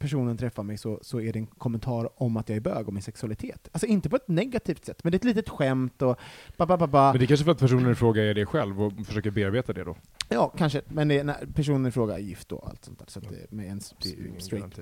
[0.00, 2.94] personen träffar mig så, så är det en kommentar om att jag är bög och
[2.94, 3.68] min sexualitet.
[3.72, 6.18] Alltså inte på ett negativt sätt, men det är ett litet skämt och
[6.56, 7.12] ba, ba, ba, ba.
[7.12, 9.72] Men det är kanske för att personen i fråga är det själv och försöker bearbeta
[9.72, 9.96] det då?
[10.28, 13.06] Ja, kanske, men det är när personen i fråga är gift och allt sånt där,
[13.08, 14.78] så att det är med en straight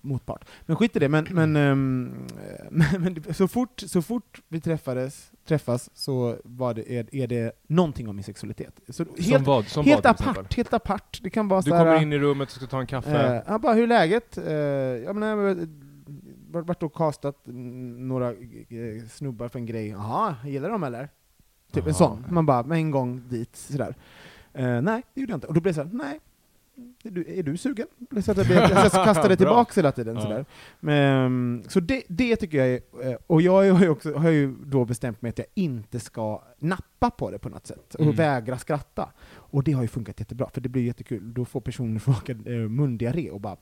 [0.00, 0.44] motpart.
[0.66, 2.26] Men skit i det, men, men, ehm,
[2.98, 8.08] men, så, fort, så fort vi träffades, träffas så var det, är, är det någonting
[8.08, 8.80] om min sexualitet.
[8.88, 9.66] Så Som helt vad?
[9.66, 11.20] Som helt vad apart, helt apart.
[11.22, 13.36] Det kan vara Du kommer in i rummet och ska ta en kaffe.
[13.36, 14.38] Eh, ja, bara, hur är läget?
[14.38, 15.44] Eh, ja, men jag har
[16.62, 19.88] varit- och castat några eh, snubbar för en grej.
[19.88, 21.08] Jaha, gillar de eller?
[21.72, 21.98] Typ en Aha.
[21.98, 22.24] sån.
[22.30, 23.94] Man bara, med en gång dit, sådär.
[24.52, 25.46] Eh, nej, det gjorde jag inte.
[25.46, 26.20] Och då blev det såhär, nej.
[27.04, 27.86] Är du, är du sugen?
[28.24, 29.36] Så att jag, blev, jag kastade Bra.
[29.36, 30.14] tillbaka hela tiden.
[30.16, 30.22] Ja.
[30.22, 30.44] Sådär.
[30.80, 34.54] Men, så det, det tycker jag är, eh, och jag har ju, också, har ju
[34.64, 38.14] då bestämt mig att jag inte ska nappa på det på något sätt, och Mm.
[38.16, 39.08] vägra skratta.
[39.56, 41.34] Och det har ju funkat jättebra, för det blir jättekul.
[41.34, 43.56] Då får personen fråga eh, mundiarré och bara...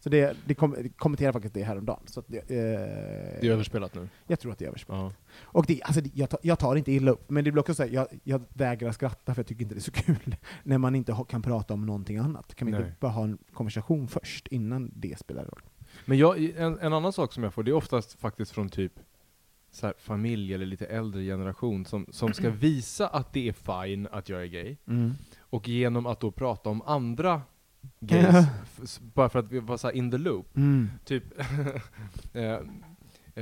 [0.00, 2.00] Så det, det, kom, det kommenterar faktiskt det häromdagen.
[2.06, 4.08] Så det, eh, Det är överspelat nu.
[4.26, 5.00] jag tror att det är överspelat.
[5.00, 5.12] Ja.
[5.42, 7.74] Och det, alltså, det- jag, tar, jag tar inte illa upp, men det blir också
[7.74, 10.78] så här, jag, jag vägrar skratta för jag tycker inte det är så kul när
[10.78, 12.54] man inte kan prata om någonting annat.
[12.54, 15.62] Kan vi inte bara ha en konversation först, innan det spelar roll?
[16.04, 18.92] Men jag, en, en annan sak som jag får, det är oftast faktiskt från typ
[19.76, 24.08] så här, familj eller lite äldre generation som, som ska visa att det är fine
[24.12, 24.76] att jag är gay.
[25.38, 27.42] Och genom att då prata om andra
[28.00, 30.56] gays, bara för att vi var så in the loop.
[30.56, 30.90] Mm.
[31.04, 31.24] Typ,
[32.32, 32.44] eh,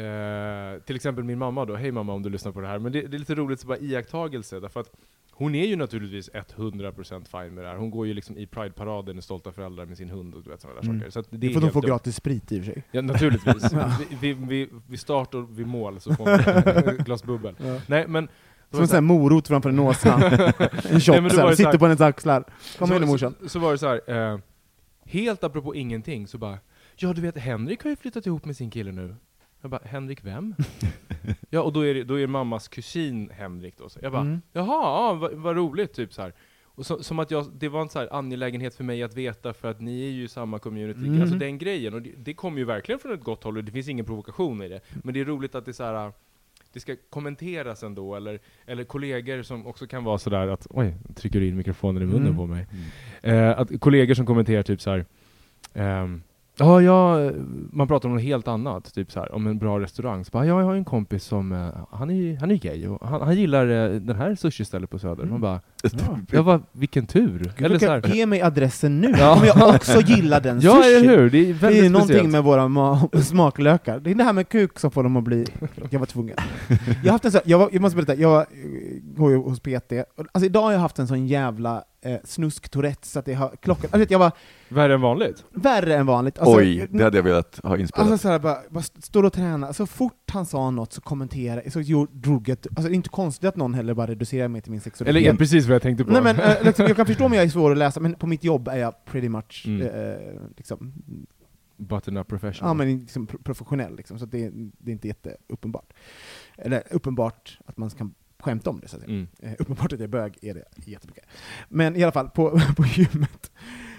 [0.02, 2.92] eh, till exempel min mamma då, hej mamma om du lyssnar på det här, men
[2.92, 4.90] det, det är lite roligt så bara iakttagelse, därför att
[5.36, 7.76] hon är ju naturligtvis 100% fine med det här.
[7.76, 10.60] Hon går ju liksom i Pride-paraden med stolta föräldrar med sin hund och du vet
[10.60, 11.00] sådana där Mm.
[11.00, 11.10] saker.
[11.10, 12.82] Så att det får de få gratis sprit i och för sig.
[12.90, 13.72] Ja, naturligtvis.
[13.72, 13.98] Ja.
[14.20, 16.40] vi, vi, vi, vid start och vid mål så får man
[16.94, 17.54] ett glas bubbel.
[17.58, 17.80] Ja.
[17.86, 18.28] Nej, men...
[18.70, 20.12] Som en sån här morot framför en åsna.
[20.14, 22.44] en Nej, men shot det var så här, ju så sitter på hennes axlar.
[22.78, 23.34] Kom igen nu morsan.
[23.42, 24.38] så, så var det så här, eh,
[25.04, 26.58] helt apropå ingenting, så bara
[26.96, 29.14] Ja du vet, Henrik har ju flyttat ihop med sin kille nu.
[29.64, 30.54] Jag bara, Henrik vem?
[31.50, 33.88] ja, och då är, det, då är mammas kusin Henrik då.
[33.88, 34.42] Så jag bara, Mm.
[34.52, 36.32] jaha, ja, vad, vad roligt, typ så här.
[36.64, 39.52] Och så, som att jag, det var en så här angelägenhet för mig att veta,
[39.52, 41.06] för att ni är ju samma community.
[41.06, 41.20] Mm.
[41.22, 43.72] Alltså den grejen, och det, det kommer ju verkligen från ett gott håll, och det
[43.72, 44.80] finns ingen provokation i det.
[45.04, 46.12] Men det är roligt att det är så här
[46.72, 51.40] det ska kommenteras ändå, eller, eller kollegor som också kan vara sådär att oj, trycker
[51.40, 52.36] du in mikrofonen i munnen Mm.
[52.36, 52.66] på mig.
[53.22, 55.04] Eh, att kollegor som kommenterar typ så här.
[55.74, 56.22] ehm,
[56.58, 57.30] Ja, ja,
[57.72, 60.24] man pratar om något helt annat, typ så här, om en bra restaurang.
[60.24, 63.08] Så bara, ja, jag har en kompis som, eh, han är han är gay och
[63.08, 65.24] han, han gillar eh, den här sushi-stället på Söder.
[65.24, 65.60] Man bara,
[65.92, 66.18] Ja.
[66.30, 67.38] jag bara, vilken tur!
[67.56, 69.36] Gud, Eller så här, Ge mig adressen nu, Ja.
[69.40, 70.94] om jag också gillar den ja, sushi.
[70.94, 71.30] eller hur?
[71.30, 72.30] Det är Det väldigt är någonting speciellt.
[72.32, 73.98] med våra ma- smaklökar.
[74.00, 75.46] Det är det här med kuk som får dem att bli...
[75.90, 76.36] Jag var tvungen.
[76.68, 78.44] Jag, har haft en sån, jag, var, jag måste berätta, jag eh,
[79.02, 79.92] går ju hos PT.
[80.32, 83.84] Alltså idag har jag haft en sån jävla eh, snusk-tourette så att det har klockan...
[83.84, 84.32] Alltså, vet, jag var
[84.68, 85.44] Värre än vanligt?
[85.54, 86.38] värre än vanligt.
[86.38, 88.10] Alltså, Oj, det hade jag velat ha inspelat.
[88.10, 91.80] Alltså såhär, bara, bara står och tränar, så fort han sa något så kommenterade så
[91.80, 92.58] gjorde- drog jag...
[92.68, 95.16] Alltså det är inte konstigt att någon heller bara reducerar mig till min sexualitet.
[95.20, 96.12] Eller ja, precis vad jag tänkte på.
[96.12, 98.26] Nej men, eh, liksom, jag kan förstå om jag är svår att läsa, men på
[98.26, 99.82] mitt jobb är jag pretty much Mm.
[99.86, 100.92] eh, liksom,
[101.76, 102.70] Button up professional.
[102.70, 105.92] ja, men liksom pro- professionell, liksom, så att det, det är inte jätteuppenbart.
[106.56, 109.12] Eller uppenbart att man kan skämta om det, så att säga.
[109.14, 109.28] Mm.
[109.42, 111.24] Eh, uppenbart att jag är bög är det jättemycket.
[111.68, 113.52] Men i alla fall, på, på gymmet,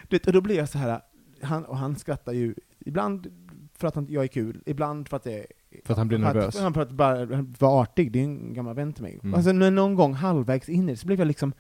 [0.08, 1.02] du vet, och då blir jag så här
[1.42, 3.28] han, och han skrattar ju ibland
[3.74, 5.46] för att han, jag är kul, ibland för att det
[5.86, 6.56] För att han blir nervös.
[6.56, 7.26] Att, för att bara
[7.60, 9.20] vara artig, det är en gammal vän till mig.
[9.24, 9.34] Mm.
[9.34, 11.54] Alltså när någon gång halvvägs in i det så blev jag liksom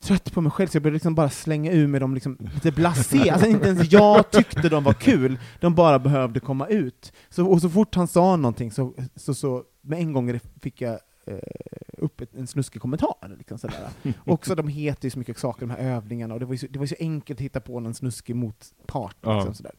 [0.00, 2.72] trött på mig själv, så jag började liksom bara slänga ur mig dem liksom lite
[2.72, 3.30] blasé.
[3.32, 7.12] Alltså inte ens jag tyckte de var kul, de bara behövde komma ut.
[7.28, 10.98] Så, och så fort han sa någonting så, så, så med en gång fick jag
[11.26, 11.38] eh,
[11.98, 13.36] upp ett, en snuskig kommentar.
[13.38, 13.88] Liksom sådär.
[14.26, 16.66] Också de heter ju så mycket saker, de här övningarna, och det var ju så,
[16.70, 19.16] det var så enkelt att hitta på någon snuskig motpart.
[19.20, 19.34] Ja.
[19.34, 19.72] Liksom, sådär.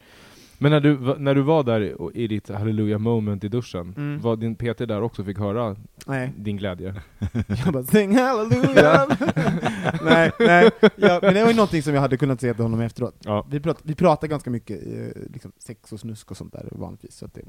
[0.58, 4.22] Men när du, när du var där i- i ditt halleluja moment i duschen, Mm.
[4.22, 6.34] var din PT där också fick höra Nej.
[6.38, 6.96] din glädje?
[7.66, 9.08] Jag bara sing hallelujah!
[10.04, 10.70] nej, nej.
[10.96, 13.16] Ja, men det var ju någonting som jag hade kunnat säga till honom efteråt.
[13.26, 13.46] Ja.
[13.50, 17.16] Vi, prat, vi pratar ganska mycket eh, liksom sex och snusk och sånt där vanligtvis.
[17.18, 17.42] Så det,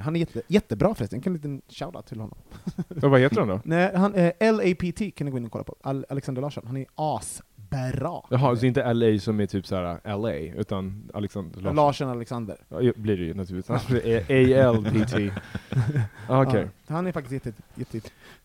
[0.00, 2.38] han är jätte, jättebra förresten, en liten shoutout till honom.
[3.02, 3.60] Och vad heter han då?
[3.64, 5.76] Nej, han, eh, LAPT kan ni gå in och kolla på.
[5.80, 6.86] Al Alexander Larsson, han är
[7.74, 8.20] asbra.
[8.30, 11.76] Jaha, så inte LA som är typ såhär LA, utan Alexander Larsson?
[11.76, 12.56] Larsson Alexander.
[12.68, 13.70] Ja, blir det ju naturligtvis.
[14.66, 15.34] ALPT.
[16.28, 16.68] Ah, Okej.
[16.86, 17.96] Ja, han är faktiskt jätte, jätte,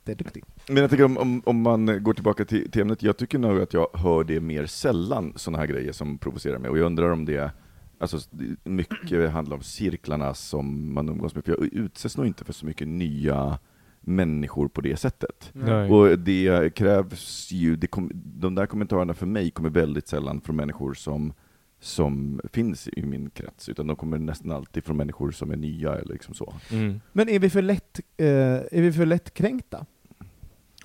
[0.05, 0.43] jätteduktig.
[0.67, 3.61] Men jag tycker om, om, om man går tillbaka till, till ämnet, jag tycker nog
[3.61, 7.11] att jag hör det mer sällan, sådana här grejer som provocerar mig, och jag undrar
[7.11, 7.51] om det
[7.99, 8.19] Alltså,
[8.63, 12.65] mycket handlar om cirklarna som man umgås med, för jag utsätts nog inte för så
[12.65, 13.59] mycket nya
[14.07, 15.49] människor på det sättet.
[15.53, 15.89] Nej.
[15.91, 20.55] Och det krävs ju, det kom, de där kommentarerna för mig kommer väldigt sällan från
[20.55, 21.33] människor som,
[21.79, 25.95] som finns i min krets, utan de kommer nästan alltid från människor som är nya
[25.95, 26.53] eller liksom så.
[26.71, 27.01] Mm.
[27.13, 29.85] Men är vi för lätt, eh, är vi för lättkränkta?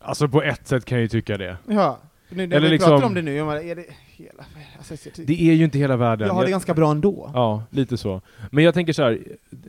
[0.01, 1.57] Alltså på ett sätt kan jag ju tycka det.
[1.69, 1.99] Ja.
[2.29, 4.45] Nu, när Eller vi liksom- pratar om det nu, är det hela...
[4.79, 6.27] Alltså, Det är ju inte hela världen.
[6.27, 7.31] jag har det Jag- ganska bra ändå.
[7.35, 8.21] Ja, lite så.
[8.51, 9.19] Men jag tänker så här.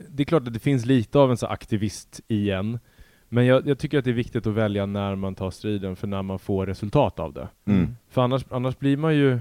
[0.08, 2.78] det är klart att det finns lite av en så aktivist igen.
[3.28, 6.06] Men jag, jag tycker att det är viktigt att välja när man tar striden, för
[6.06, 7.48] när man får resultat av det.
[7.64, 7.96] Mm.
[8.08, 9.38] För annars, annars blir man ju...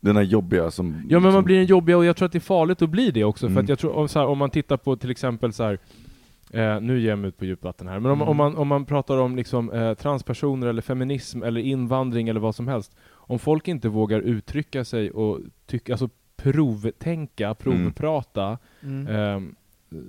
[0.00, 1.06] Den här jobbiga som...
[1.08, 3.10] Ja men man blir en jobbig och jag tror att det är farligt att bli
[3.10, 3.46] det också.
[3.46, 3.62] För Mm.
[3.64, 5.78] att jag tror, om, så här, om man tittar på till exempel så här,
[6.50, 8.28] eh, nu ger jag mig ut på djupvatten här, men om, Mm.
[8.28, 12.54] om, man, om man pratar om liksom, eh, transpersoner eller feminism eller invandring eller vad
[12.54, 12.96] som helst.
[13.10, 19.54] Om folk inte vågar uttrycka sig och tycka, alltså provtänka, provprata, Mm.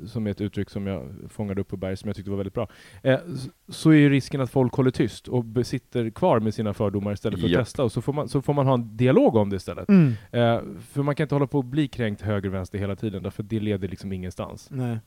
[0.08, 2.54] Som är ett uttryck som jag fångade upp på Berg, som jag tyckte var väldigt
[2.54, 2.67] bra,
[3.04, 3.19] eh,
[3.67, 7.39] så är ju risken att folk håller tyst och sitter kvar med sina fördomar istället
[7.39, 7.65] för att Japp.
[7.65, 9.89] testa, och så får, man, så får man ha en dialog om det istället.
[9.89, 10.13] Mm.
[10.32, 13.24] Eh, för man kan inte hålla på att bli kränkt höger och vänster hela tiden,
[13.24, 14.67] därför det leder liksom ingenstans.
[14.72, 15.00] Nej.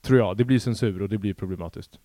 [0.00, 0.36] Tror jag.
[0.36, 1.98] Det blir censur och det blir problematiskt.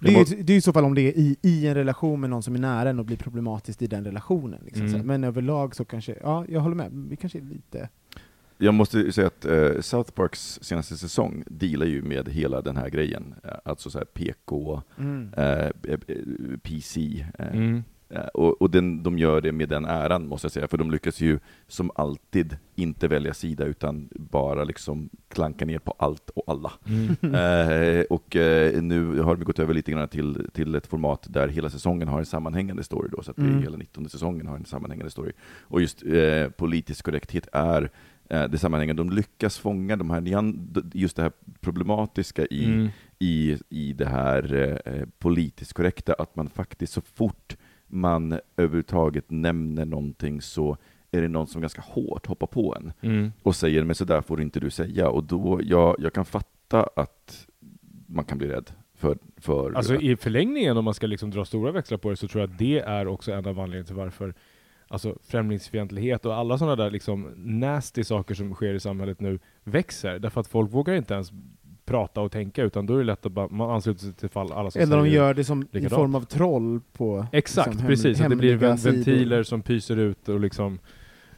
[0.00, 1.74] Det är, ju, det är ju i så fall om det är i, i en
[1.74, 4.60] relation med någon som är nära en och blir problematiskt i den relationen.
[4.64, 4.86] Liksom.
[4.86, 5.06] Mm.
[5.06, 7.88] Men överlag så kanske, ja, jag håller med, vi kanske är lite...
[8.58, 12.76] Jag måste ju säga att eh, South Parks senaste säsong dealar ju med hela den
[12.76, 13.34] här grejen.
[13.44, 15.30] Eh, Alltså så här PK, Mm.
[15.36, 15.98] eh, eh,
[16.62, 17.82] PC, eh, Mm.
[18.08, 20.90] Eh, och och den, de gör det med den äran, måste jag säga, för de
[20.90, 21.38] lyckas ju
[21.68, 26.72] som alltid inte välja sida, utan bara liksom klanka ner på allt och alla.
[27.22, 31.48] Eh, och eh, nu har vi gått över lite grann till, till ett format där
[31.48, 33.62] hela säsongen har en sammanhängande story då, så att det Mm.
[33.62, 35.32] hela 19 säsongen har en sammanhängande story.
[35.62, 37.88] Och just eh, politisk korrekthet är eh,
[38.28, 39.02] det sammanhängande.
[39.02, 40.52] De lyckas fånga de här,
[40.94, 42.88] just det här problematiska i, Mm.
[43.18, 47.56] i, i det här eh, politiskt korrekta, att man faktiskt så fort
[47.86, 50.76] man överhuvudtaget nämner någonting så
[51.10, 53.32] är det någon som ganska hårt hoppar på en Mm.
[53.42, 55.08] och säger men så där får inte du säga.
[55.08, 57.46] Och då, jag, jag kan fatta att
[58.06, 59.18] man kan bli rädd för...
[59.36, 62.42] för Alltså i förlängningen, om man ska liksom dra stora växlar på det, så tror
[62.42, 64.34] jag att det är också en av anledningarna till varför
[64.88, 70.18] alltså, främlingsfientlighet och alla sådana där liksom nasty saker som sker i samhället nu växer.
[70.18, 71.32] Därför att folk vågar inte ens
[71.84, 74.52] prata och tänka, utan då är det lätt att bara, man ansluter sig till fall
[74.52, 77.26] alla som Eller de gör det som i form av troll på...
[77.32, 78.20] Exakt, liksom, precis.
[78.20, 80.78] Att det blir ventiler som pyser ut och liksom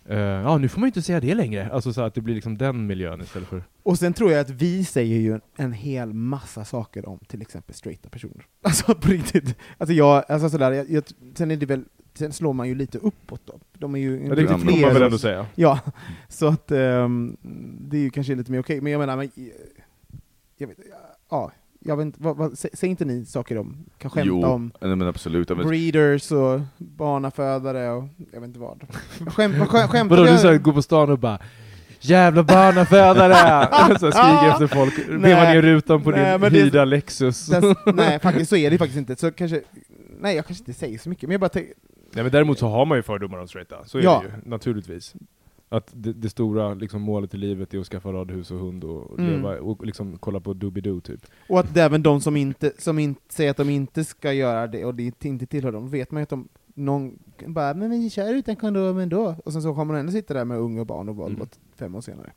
[0.04, 1.70] eh, Ja, nu får man ju inte säga det längre.
[1.72, 3.62] Alltså så att det blir liksom den miljön istället för...
[3.82, 7.74] Och sen tror jag att vi säger ju en hel massa saker om till exempel
[7.74, 8.46] straighta personer.
[8.62, 9.56] Alltså på riktigt.
[9.78, 11.04] Alltså jag, alltså sådär, jag, jag,
[11.34, 11.84] sen är det väl,
[12.18, 13.60] sen slår man ju lite uppåt då.
[13.78, 15.46] De är ju Ja, det lite får man väl ändå säga.
[15.54, 15.80] Ja,
[16.28, 17.36] så att ehm,
[17.80, 19.30] det är ju kanske lite mer okej, men jag menar, men,
[20.56, 20.78] jag vet,
[21.30, 24.44] ja, jag vet inte, vad, vad, sä- säger inte ni saker om, kan skämta jo,
[24.44, 25.48] om nej, men absolut.
[25.48, 28.82] Men- breeders och barnafödare och jag vet inte vad.
[29.26, 31.38] Skämt, skämt, skämt, Vadå, du går på stan och bara
[32.00, 33.66] Jävla barnafödare!
[33.98, 37.46] skriker efter folk, vevar ner rutan på Nej, din hyrda Lexus.
[37.46, 39.16] Den, nej, faktiskt så är det faktiskt inte.
[39.16, 39.60] Så kanske,
[40.20, 41.74] nej, jag kanske inte säger så mycket, men jag bara tänker,
[42.16, 44.22] Nej men däremot så har man ju fördomar om straighta, så är Ja.
[44.24, 45.14] det ju, naturligtvis.
[45.68, 49.18] Att det, det stora liksom, målet i livet är att skaffa radhus och hund och,
[49.18, 49.30] Mm.
[49.32, 51.26] leva, och liksom kolla på Doobidoo typ.
[51.48, 54.84] och att även de som inte, som inte säger att de inte ska göra det,
[54.84, 58.34] och det inte tillhör dem, vet man ju att de någon bara ”men vi kör
[58.34, 61.08] utan kondom ändå”, och sen så kommer man ändå sitta där med unga och barn
[61.08, 61.48] och Volvo Mm.
[61.76, 62.32] fem år senare.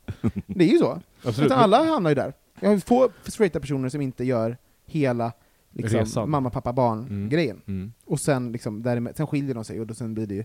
[0.46, 1.00] Det är ju så.
[1.24, 1.46] Absolut.
[1.46, 2.32] Utan alla hamnar ju där.
[2.60, 5.32] Jag har få straighta personer som inte gör hela
[5.72, 7.62] liksom, mamma, pappa, barn-grejen.
[7.66, 7.92] Mm.
[8.04, 10.44] Och sen, liksom, därmed, sen skiljer de sig, och då sen blir det ju,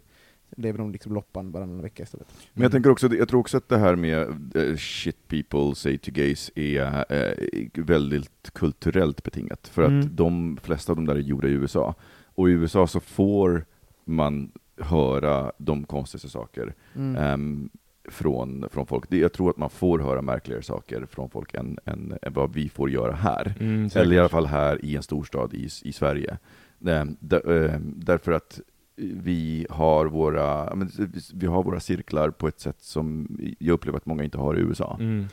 [0.57, 2.27] lever de liksom loppan varannan vecka istället.
[2.53, 4.21] Men jag tänker också, jag tror också att det här med
[4.55, 9.67] eh, shit people say to gays är eh, väldigt kulturellt betingat.
[9.67, 10.15] För att Mm.
[10.15, 11.95] de flesta av dem där är gjorda i USA.
[12.35, 13.65] Och i USA så får
[14.05, 17.15] man höra de konstigaste saker Mm.
[17.15, 17.69] ehm,
[18.07, 19.13] från, från folk.
[19.13, 22.69] Jag tror att man får höra märkligare saker från folk än, än, än vad vi
[22.69, 23.55] får göra här.
[23.59, 23.89] Mm.
[23.95, 26.37] Eller i alla fall här i en storstad i, i Sverige.
[26.87, 28.59] Ehm, där, ehm, därför att
[28.97, 30.75] vi har, våra,
[31.33, 34.61] vi har våra cirklar på ett sätt som jag upplever att många inte har i
[34.61, 34.97] USA.
[34.99, 35.25] Mm.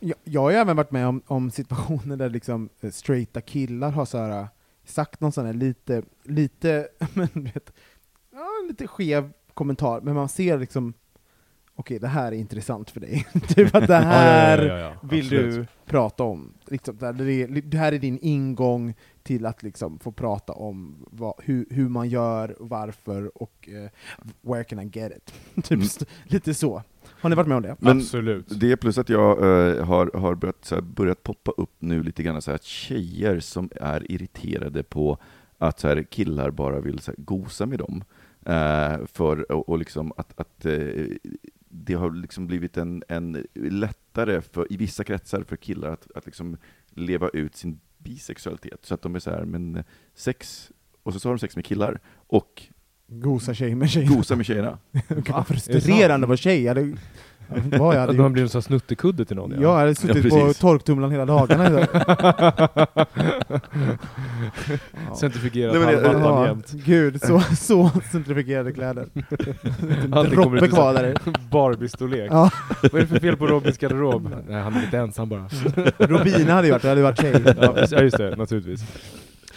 [0.00, 4.04] Jag, jag har även varit med om, om situationer där liksom eh, straighta killar har
[4.04, 4.46] så här, eh,
[4.84, 7.72] sagt någon sån här lite, lite, men vet,
[8.32, 10.94] ja, lite skev kommentar, men man ser liksom
[11.76, 13.26] okej, det här är intressant för dig.
[13.48, 15.08] typ att det här Ja, ja, ja, ja, ja.
[15.08, 15.54] vill Absolut.
[15.54, 16.52] du prata om.
[16.68, 20.52] Liksom, det, här, det, är, det här är din ingång till att liksom få prata
[20.52, 23.90] om vad, hur, hur man gör, varför och eh,
[24.50, 25.34] where can I get it?
[25.64, 25.86] typ Mm.
[26.24, 26.82] lite så.
[27.20, 27.76] Har ni varit med om det?
[27.78, 28.60] Men Absolut.
[28.60, 32.22] Det plus att jag eh, har, har börjat, så här, börjat poppa upp nu lite
[32.22, 35.18] grann så här, att tjejer som är irriterade på
[35.58, 38.04] att så här, killar bara vill så här, gosa med dem.
[38.46, 40.72] Eh, för, och, och liksom att, att eh,
[41.76, 46.26] det har liksom blivit en, en lättare för, i vissa kretsar för killar att, att
[46.26, 46.56] liksom
[46.90, 48.78] leva ut sin bisexualitet.
[48.82, 49.84] Så att de är så här, men
[50.14, 50.70] sex,
[51.02, 52.62] och så, så har de sex med killar, och
[53.06, 54.06] Gosa tjej med tjej.
[54.06, 54.78] gosa med tjejerna.
[55.46, 56.62] Frustrerande att vara tjej.
[56.62, 56.96] Jag hade,
[57.48, 58.32] vad jag hade Att man gjort.
[58.32, 59.50] blir en sån snuttekudde till någon.
[59.50, 61.86] Ja, jag hade suttit Ja, på torktumlaren hela dagarna idag.
[61.92, 62.96] Ja.
[65.16, 65.74] Centrifugerat
[66.22, 66.72] Ja, jämt.
[66.72, 69.06] gud, så, så centrifugerade kläder.
[70.10, 71.14] Kommer Droppe kvar där.
[71.50, 72.28] Barbie-storlek.
[72.32, 72.50] Ja,
[72.82, 74.30] Vad är det för fel på Robins garderob?
[74.48, 75.48] Nej, han är lite ensam bara.
[75.98, 77.42] Robina hade ju varit, det hade varit tjej.
[77.90, 78.84] Ja just det, naturligtvis.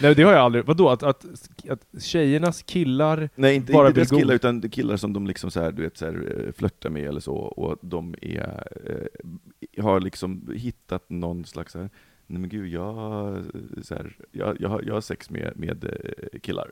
[0.02, 0.90] Nej det har jag aldrig, vadå?
[0.90, 1.26] Att, att,
[1.70, 5.62] att tjejernas killar Nej, inte, Bara inte deras killar, utan killar som de liksom så
[5.62, 10.00] här, du vet, så här, eh, flörtar med eller så, och de är, eh, har
[10.00, 11.90] liksom hittat någon slags så här,
[12.28, 13.44] nej men gud, jag,
[13.82, 16.72] så här, jag, jag, har, jag har sex med, med eh, killar.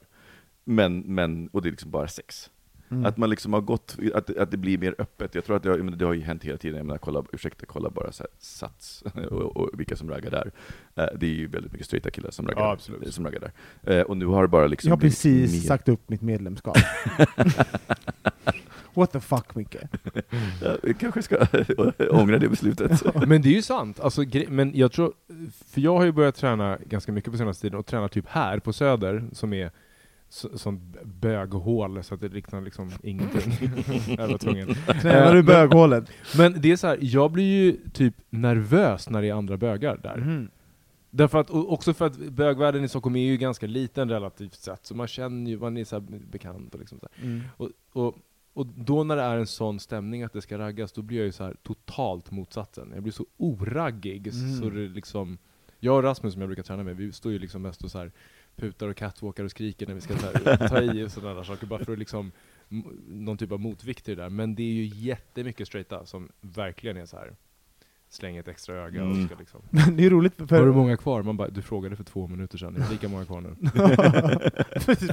[0.64, 2.50] Men, men, och det är liksom bara sex.
[2.92, 3.06] Mm.
[3.06, 5.36] Att man liksom har gått, att, att det blir mer öppet.
[5.36, 6.78] Jag tror att det har, men det har ju hänt hela tiden.
[6.78, 10.52] Jag menar, kolla, ursäkta, kolla bara så här, Sats och, och vilka som raggar där.
[10.96, 13.14] Eh, det är ju väldigt mycket straighta killar som raggar, Ja, absolut.
[13.14, 13.98] som raggar där.
[14.00, 16.78] Eh, och nu har det bara liksom Jag har precis mer- sagt upp mitt medlemskap.
[18.94, 19.76] What the fuck, Micke?
[20.84, 21.38] Vi kanske ska
[22.12, 23.16] ångra det beslutet.
[23.28, 25.14] Men det är ju sant, alltså, men jag tror,
[25.68, 28.60] för jag har ju börjat träna ganska mycket på senaste tiden och tränar typ här
[28.60, 29.72] på Söder, som är
[30.30, 33.52] så, sånt böghål så att det liknar liksom ingenting.
[34.18, 34.68] jag var tvungen.
[35.02, 36.10] Knävar du Eh, böghålet?
[36.38, 40.00] Men det är så här, jag blir ju typ nervös när det är andra bögar
[40.04, 40.18] där.
[40.18, 40.50] Mhm.
[41.10, 44.86] Därför att, och också för att bögvärlden i Stockholm är ju ganska liten relativt sett,
[44.86, 47.26] så man känner ju, man är så här bekant och liksom så här.
[47.26, 47.42] Mm.
[47.58, 48.16] Och, och,
[48.54, 51.26] och då när det är en sån stämning att det ska raggas, då blir jag
[51.26, 52.92] ju så här totalt motsatsen.
[52.94, 54.56] Jag blir så oraggig, Mm.
[54.62, 55.38] så det liksom...
[55.80, 57.98] Jag och Rasmus som jag brukar träna med, vi står ju liksom mest och så
[57.98, 58.12] här
[58.56, 61.86] putar och catwalkar och skriker när vi ska här, ta i och sådana saker, bara
[61.86, 62.32] för att liksom
[63.08, 64.30] någon typ av motvikt till det där.
[64.30, 67.36] Men det är ju jättemycket straighta som verkligen är så här
[68.10, 69.28] slänger ett extra öga och Mm.
[69.28, 69.62] ska liksom...
[69.70, 70.60] Men det är roligt för...
[70.60, 71.24] Har du många kvar?
[71.24, 73.56] Man bara, du frågade för två minuter sedan, jag har lika många kvar nu.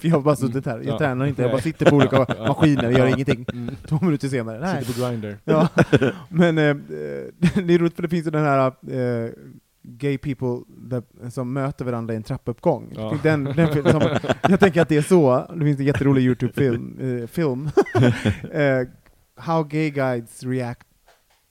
[0.09, 0.99] Jag har bara suttit här, jag Ja.
[0.99, 3.47] tränar inte, jag bara sitter på olika maskiner och gör ingenting.
[3.53, 3.75] Mm.
[3.89, 4.85] Två minuter senare, nej.
[4.85, 5.37] Sitter på Grindr.
[5.45, 5.69] Ja.
[6.29, 6.77] Men eh,
[7.65, 9.31] det är roligt för det finns ju den här eh,
[9.83, 10.61] gay people
[10.93, 12.93] där, som möter varandra i en trappuppgång.
[12.97, 13.19] Ja.
[13.23, 14.03] Den, den, som,
[14.49, 17.71] jag tänker att det är så, det finns en jätterolig YouTube-film, eh, film.
[18.53, 18.89] eh,
[19.37, 20.87] How gay guides react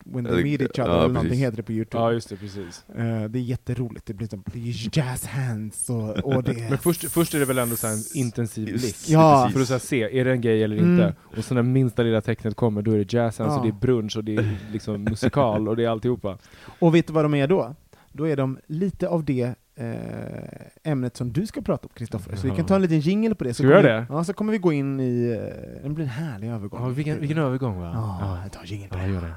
[0.06, 1.44] when they meet each other, ja, eller någonting precis.
[1.46, 2.04] heter det på YouTube.
[2.04, 2.84] Ja, just det, precis.
[2.90, 6.70] Eh, det är jätteroligt, det blir som det är jazz hands och, och det.
[6.70, 8.96] Men först, först är det väl ändå så en intensiv blick.
[9.08, 9.50] Ja.
[9.54, 10.92] För att så se, är det en gay eller Mm.
[10.92, 11.16] inte?
[11.38, 13.58] Och så när minsta lilla tecknet kommer, då är det jazz hands Ja.
[13.60, 16.38] och det är brunch och det är liksom musikal och det är alltihopa.
[16.80, 17.76] Och vet du vad de är då?
[18.12, 22.36] Då är de lite av det eh, ämnet som du ska prata om, Kristoffer.
[22.36, 23.54] Så vi kan ta en liten jingle på det.
[23.54, 24.06] Så kommer det?
[24.10, 25.30] Ja, så kommer vi gå in i...
[25.30, 26.82] Eh, det blir en härlig övergång.
[26.82, 27.92] Ja, vilken, vilken övergång va?
[27.94, 29.34] Ja, jag tar jingle på Ja, det.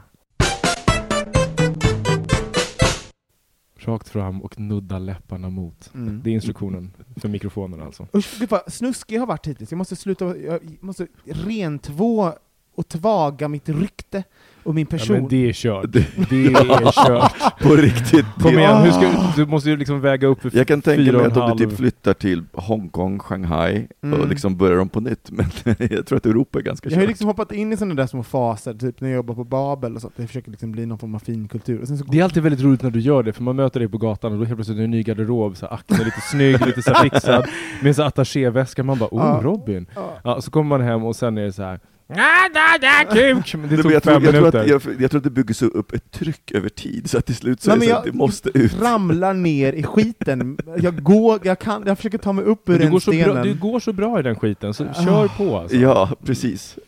[3.76, 5.90] Rakt fram och nudda läpparna mot.
[5.94, 6.20] Mm.
[6.24, 8.06] Det är instruktionen för mikrofonen alltså.
[8.14, 9.70] Usch, gud vad snuskig jag har varit hittills.
[9.70, 12.32] Jag måste sluta, jag måste rentvå
[12.74, 14.24] och tvaga mitt rykte
[14.64, 15.16] och min Ja, person.
[15.16, 15.92] men det är kört.
[15.92, 17.60] Det- Det är kört.
[17.62, 18.26] På riktigt.
[18.40, 21.24] Kom igen, hur ska, du måste ju liksom väga upp för Jag kan tänka mig
[21.26, 24.20] att om du typ flyttar till Hongkong, Shanghai Mm.
[24.20, 25.46] och liksom börjar om på nytt, men
[25.90, 27.08] jag tror att Europa är ganska jag har kört.
[27.08, 30.00] liksom hoppat in i sådana där små faser, typ när jag jobbar på Babel och
[30.00, 30.14] sånt.
[30.16, 31.80] Jag försöker liksom bli någon form av finkultur.
[31.80, 33.80] Och sen så Det är alltid väldigt roligt när du gör det, för man möter
[33.80, 36.20] dig på gatan och då helt plötsligt är det en ny garderob, så Acne lite
[36.30, 37.46] snygg, lite så fixad,
[37.80, 39.40] med en så attachéväska, man bara oh Ja.
[39.42, 39.86] Robin!
[39.94, 40.10] Ja.
[40.24, 41.80] Ja, så kommer man hem och sen är det så här.
[42.08, 43.54] "Ah, da, da, kuk!
[43.54, 45.30] Men det Nej, tog men jag, fem tror, jag, att, jag, jag tror att det
[45.30, 47.90] byggs upp ett tryck över tid, så att till slut så Nej, är det så
[47.90, 48.80] jag- att det måste ut.
[48.82, 50.58] ramlar ner i skiten.
[50.78, 53.42] Jag går, jag kan, jag försöker ta mig upp ur den går så bra, stenen.
[53.46, 55.04] du går så bra i den skiten, så Ah.
[55.04, 55.76] kör på alltså.
[55.76, 56.78] Ja, precis.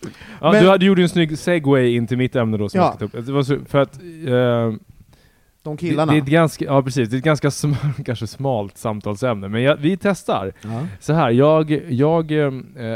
[0.41, 2.79] Ja, Men- du, hade- du gjorde en snygg segway in till mitt ämne då som
[2.81, 2.85] Ja.
[2.87, 3.27] jag ska ta upp.
[3.27, 3.95] Det var så, för att
[4.27, 4.75] eh,
[5.67, 6.13] De det, killarna.
[6.13, 7.73] det är ett ganska, ja precis, det är ett ganska sm
[8.05, 10.53] kanske smalt samtalsämne, men jag, vi testar.
[10.63, 10.87] ja.
[11.01, 12.51] Så här, jag, jag eh,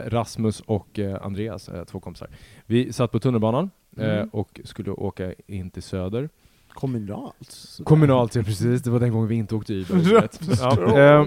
[0.06, 2.28] Rasmus och eh, Andreas, eh, två kompisar,
[2.66, 4.28] vi satt på tunnelbanan eh, Mm.
[4.32, 6.28] och skulle åka in till Söder.
[6.68, 7.78] Kommunalt.
[7.84, 10.28] Kommunalt, ja precis, det var den gången vi inte åkte Uber.
[10.60, 11.26] Ja, eh,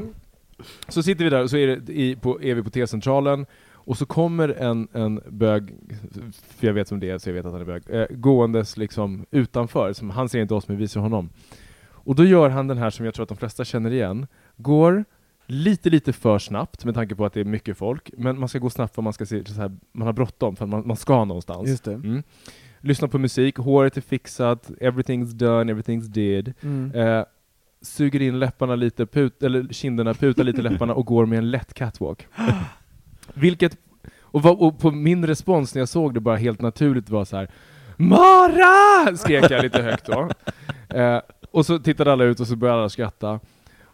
[0.88, 3.46] så sitter vi där och så är, det i, på, är vi på T-centralen
[3.86, 5.76] och så kommer en, en bög,
[6.48, 8.78] för jag vet som det är så jag vet att han är bög, eh, gåendes
[8.78, 11.30] liksom utanför, som, han ser inte oss men vi ser honom.
[11.92, 15.06] Och då gör han den här som jag tror att de flesta känner igen, går
[15.46, 18.60] lite lite för snabbt med tanke på att det är mycket folk, men man ska
[18.60, 20.98] gå snabbt för man ska se, så här, man har bråttom för att man, man
[20.98, 21.70] ska någonstans.
[21.70, 21.88] Just.
[21.88, 22.24] Mm.
[22.80, 26.54] Lyssna på musik, håret är fixat, everything's done, everything's did.
[26.62, 26.92] Mm.
[26.92, 27.26] Eh,
[27.82, 31.74] suger in läpparna lite, put, eller kinderna, putar lite läpparna och går med en lätt
[31.74, 32.28] catwalk.
[33.34, 33.78] Vilket,
[34.22, 37.38] och, vad- och på min respons när jag såg det bara helt naturligt var så
[37.38, 37.48] här
[37.98, 39.18] Mara!
[39.18, 40.30] skrek jag lite högt då.
[40.98, 41.20] Eh,
[41.52, 43.40] och så tittade alla ut och så började alla skratta.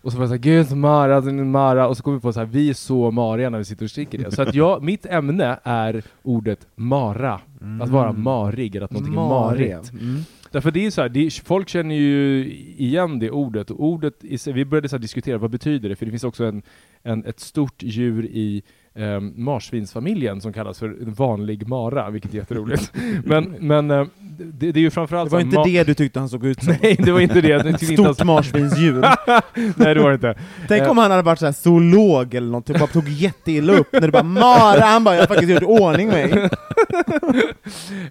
[0.02, 2.48] Och så var det såhär, gud Mara, Mara, och så kom vi på så här,
[2.48, 4.32] vi är så mariga när vi sitter och skriker det.
[4.32, 7.40] Så att jag, mitt ämne är ordet Mara.
[7.82, 9.92] Att vara marig, eller att någonting är marigt.
[9.92, 10.22] Mm.
[10.52, 12.46] Därför det är så här, det folk känner ju
[12.78, 16.12] igen det ordet, och ordet i vi började så diskutera vad betyder det, för det
[16.12, 16.62] finns också en,
[17.04, 18.64] en, ett stort djur i
[19.00, 22.92] um, marsvinsfamiljen som kallas för en vanlig mara, vilket är jätteroligt.
[23.26, 24.06] men men eh,
[24.38, 26.74] det, det är ju framförallt Det var inte det du tyckte han såg ut som.
[26.82, 27.68] Nej, det var inte det.
[27.68, 29.02] Inte Stort alls- marsvinsdjur.
[29.76, 30.36] Nej, det var det inte.
[30.68, 30.90] Tänk Eh.
[30.92, 34.02] om han hade varit så här zoolog eller något, typ bara tog jätteilla upp när
[34.02, 36.50] du bara 'Mara' han bara 'Jag har faktiskt gjort ordning mig'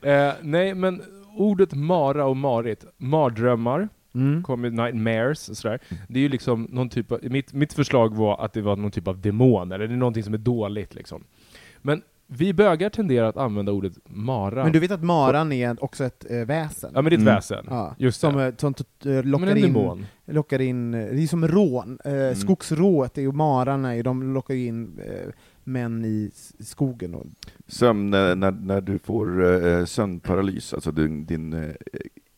[0.02, 1.02] Eh, nej, men
[1.36, 4.42] ordet mara och marit, mardrömmar, mm.
[4.42, 5.78] kommer nightmares och sådär.
[6.08, 8.90] Det är ju liksom någon typ av, mitt, mitt förslag var att det var någon
[8.90, 11.24] typ av demon, eller det är någonting som är dåligt liksom.
[11.82, 14.62] Men vi bögar tenderar att använda ordet mara.
[14.64, 16.90] Men du vet att maran är också ett eh, väsen?
[16.94, 17.34] ja men det är ett Mm.
[17.34, 17.64] väsen.
[17.70, 18.46] Ja, Just som, det.
[18.46, 20.06] eh, som Men lockar, in, demon.
[20.26, 24.66] lockar in, det är som rån, eh, skogsrået är ju mararna, är- de lockar ju
[24.66, 25.28] in eh,
[25.64, 27.26] män i skogen och
[27.66, 31.52] Sömn, när, när, du får eh, sömnparalys, alltså din, din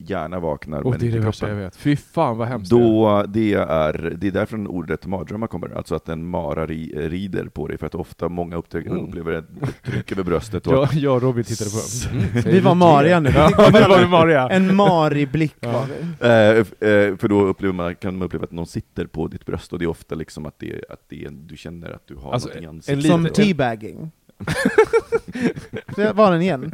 [0.01, 1.77] hjärna vaknar Och men det är det värsta jag vet.
[1.77, 2.71] Fy fan vad hemskt.
[2.71, 7.45] Då, det är, det är därifrån ordet mardrömmar kommer, alltså att en mara ri, rider
[7.45, 8.99] på dig, för att ofta många upptäck, Mm.
[9.09, 9.45] upplever ett
[9.85, 10.67] tryck över bröstet.
[10.67, 11.77] Och, Jag, jag och Robin tittade på
[12.13, 13.31] mm, Vi var Maria det?
[13.31, 13.37] nu.
[13.37, 14.49] Ja, det var vi Maria.
[14.49, 15.73] En Mari-blick Ja.
[15.73, 15.87] var
[16.19, 16.65] det.
[16.83, 19.73] Eh, eh, för då upplever man, kan man uppleva att någon sitter på ditt bröst,
[19.73, 22.33] och det är ofta liksom att, det, att det är, du känner att du har
[22.33, 23.07] Alltså, någonting i ansiktet.
[23.11, 24.11] Som teabagging.
[25.97, 26.73] Det var den igen.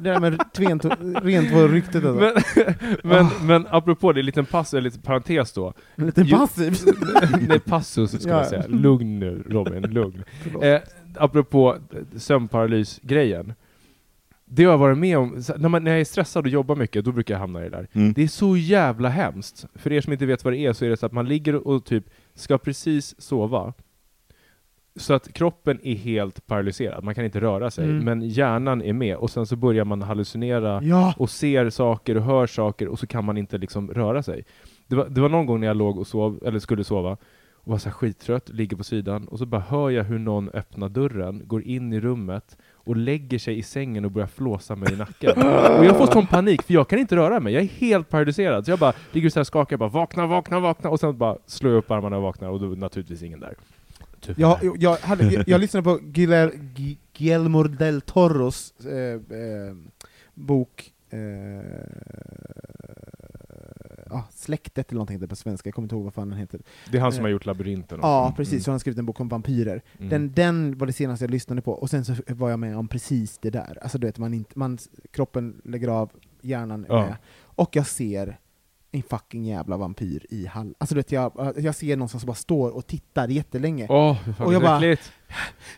[0.00, 0.84] Det där med tvent,
[1.22, 2.12] rent var ryktet alltså.
[2.14, 2.34] Men,
[3.02, 5.72] men, men apropå det, en liten pass, eller liten parentes då.
[5.96, 6.84] Lite Jo- passivt.
[7.48, 8.36] Nej, passus ska Ja.
[8.38, 8.64] jag säga.
[8.68, 10.24] Lugn nu Robin, lugn.
[10.62, 10.80] Eh,
[11.16, 11.76] apropå
[12.16, 13.54] sömnparalys-grejen.
[14.50, 17.04] Det har jag varit med om, när, man, när jag är stressad och jobbar mycket,
[17.04, 17.86] då brukar jag hamna i det där.
[17.92, 18.12] Mm.
[18.12, 19.64] Det är så jävla hemskt.
[19.74, 21.68] För er som inte vet vad det är, så är det så att man ligger
[21.68, 23.72] och typ ska precis sova.
[24.98, 27.84] Så att kroppen är helt paralyserad, man kan inte röra sig.
[27.84, 28.04] Mm.
[28.04, 31.14] Men hjärnan är med, och sen så börjar man hallucinera Ja.
[31.16, 34.44] och ser saker och hör saker och så kan man inte liksom röra sig.
[34.86, 37.16] Det var, det var någon gång när jag låg och sov, eller skulle sova,
[37.52, 40.48] och var så här skittrött, ligger på sidan, och så bara hör jag hur någon
[40.48, 44.92] öppnar dörren, går in i rummet och lägger sig i sängen och börjar flåsa mig
[44.92, 45.30] i nacken.
[45.78, 48.64] och jag får sån panik, för jag kan inte röra mig, jag är helt paralyserad.
[48.64, 51.36] Så jag bara ligger så här och skakar, bara vakna, vakna, vakna, och sen bara
[51.46, 53.54] slår jag upp armarna och vaknar, och då är naturligtvis ingen där.
[54.20, 54.40] Tyvärr.
[54.40, 56.52] Jag, jag, hade, jag, jag lyssnade på Guillermo,
[57.18, 58.92] Guillermo del Toros eh,
[59.38, 59.76] eh,
[60.34, 61.18] bok eh,
[64.10, 66.60] ah, Släktet eller någonting heter på svenska, jag kommer inte ihåg vad fan den heter.
[66.90, 67.98] Det är han som Eh, har gjort labyrinten.
[68.02, 68.36] Ja, också.
[68.36, 69.82] precis, så han har skrivit en bok om vampyrer.
[69.98, 70.08] Mm.
[70.10, 72.88] Den, den var det senaste jag lyssnade på, och sen så var jag med om
[72.88, 73.78] precis det där.
[73.82, 74.78] Alltså du vet, man inte, man,
[75.10, 76.10] kroppen lägger av,
[76.40, 77.00] hjärnan är Ja.
[77.02, 78.38] med, och jag ser
[78.92, 80.74] en fucking jävla vampyr i hall.
[80.78, 83.86] Alltså du vet, jag, jag ser någon som bara står och tittar jättelänge.
[83.90, 85.12] Åh, fan Och jag bara- äckligt.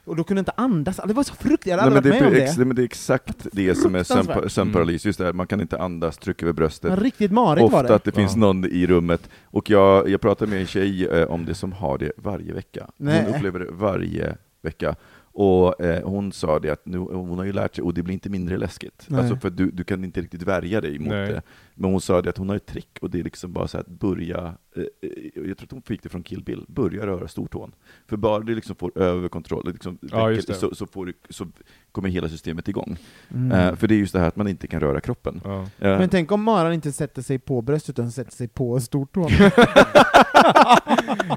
[0.05, 2.15] Och då kunde jag inte andas, det var så fruktansvärt, jag Nej, hade men aldrig
[2.15, 2.45] det, varit med om är det.
[2.51, 5.79] ex, men det är exakt det som är sömnparalys, just det här, man kan inte
[5.79, 6.91] andas, tryck över bröstet.
[6.91, 7.95] Men riktigt marigt var Ofta det.
[7.95, 8.39] att det finns Ja.
[8.41, 11.99] någon i rummet, och jag, jag pratade med en tjej eh, om det som har
[11.99, 12.87] det varje vecka.
[12.97, 13.25] Nej.
[13.27, 14.97] Hon upplever det varje vecka.
[15.33, 18.15] Och eh, hon sa det att nu, hon har ju lärt sig, och det blir
[18.15, 19.07] inte mindre läskigt.
[19.09, 19.21] Nej.
[19.21, 21.29] Alltså för du, du kan inte riktigt värja dig mot Nej.
[21.29, 21.43] det.
[21.75, 23.79] Men hon sa det att hon har ett trick, och det är liksom bara så
[23.79, 27.29] att börja, eh, eh, jag tror att hon fick det från Kill Bill, börja röra
[27.29, 27.73] stortån.
[28.07, 31.47] För bara du liksom får överkontroll, liksom, Ja, så, så, får du, så
[31.93, 32.97] kommer hela systemet igång.
[33.35, 33.53] Mm.
[33.53, 35.41] Eh, för det är just det här att man inte kan röra kroppen.
[35.45, 35.61] Ja.
[35.61, 39.27] Eh, Men tänk om maran inte sätter sig på bröstet utan sätter sig på stortån.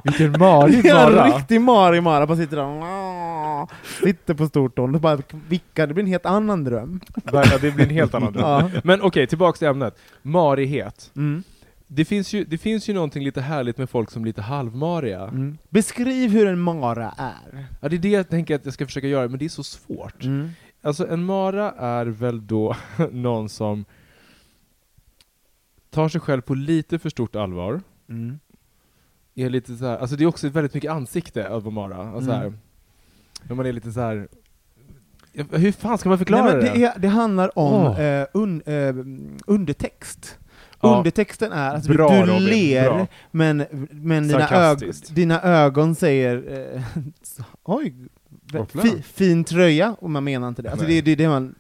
[0.04, 1.26] Vilken marig mara!
[1.26, 2.64] en riktig marig mara, bara sitter där
[4.04, 7.00] sitter på stortån och bara vickar, det blir en helt annan dröm.
[7.32, 8.44] Ja, det blir en helt annan dröm.
[8.46, 8.70] Ja.
[8.84, 9.98] Men okej, tillbaks till ämnet.
[10.22, 11.12] Marighet.
[11.16, 11.44] Mm.
[11.88, 15.22] Det finns, ju, det finns ju någonting lite härligt med folk som är lite halvmariga.
[15.22, 15.58] Mm.
[15.70, 17.66] Beskriv hur en mara är.
[17.82, 19.64] Ja, det är det jag tänker att jag ska försöka göra, men det är så
[19.64, 20.24] svårt.
[20.24, 20.50] Mm.
[20.82, 22.76] Alltså en mara är väl då
[23.12, 23.86] någon som
[25.90, 27.82] tar sig själv på lite för stort allvar.
[28.10, 28.40] Mm.
[29.36, 31.98] Är lite så här, alltså det är också väldigt mycket ansikte av en mara.
[31.98, 32.58] Alltså Mm.
[33.48, 34.28] När man är lite så här.
[35.52, 36.72] Hur fan ska man förklara Nej, men det?
[36.80, 38.00] det, är, det handlar om Åh.
[38.00, 38.96] eh, un, eh,
[39.48, 40.38] undertext.
[40.82, 40.98] Ja.
[40.98, 43.08] Undertexten är att Bra, du Robin, ler, bra.
[43.32, 44.80] men, men dina, ög,
[45.10, 46.44] dina ögon säger
[46.76, 46.82] eh,
[47.64, 47.94] oj,
[48.82, 50.72] fi, fin tröja, och man menar inte det.
[50.72, 51.56] Alltså det, det, det man,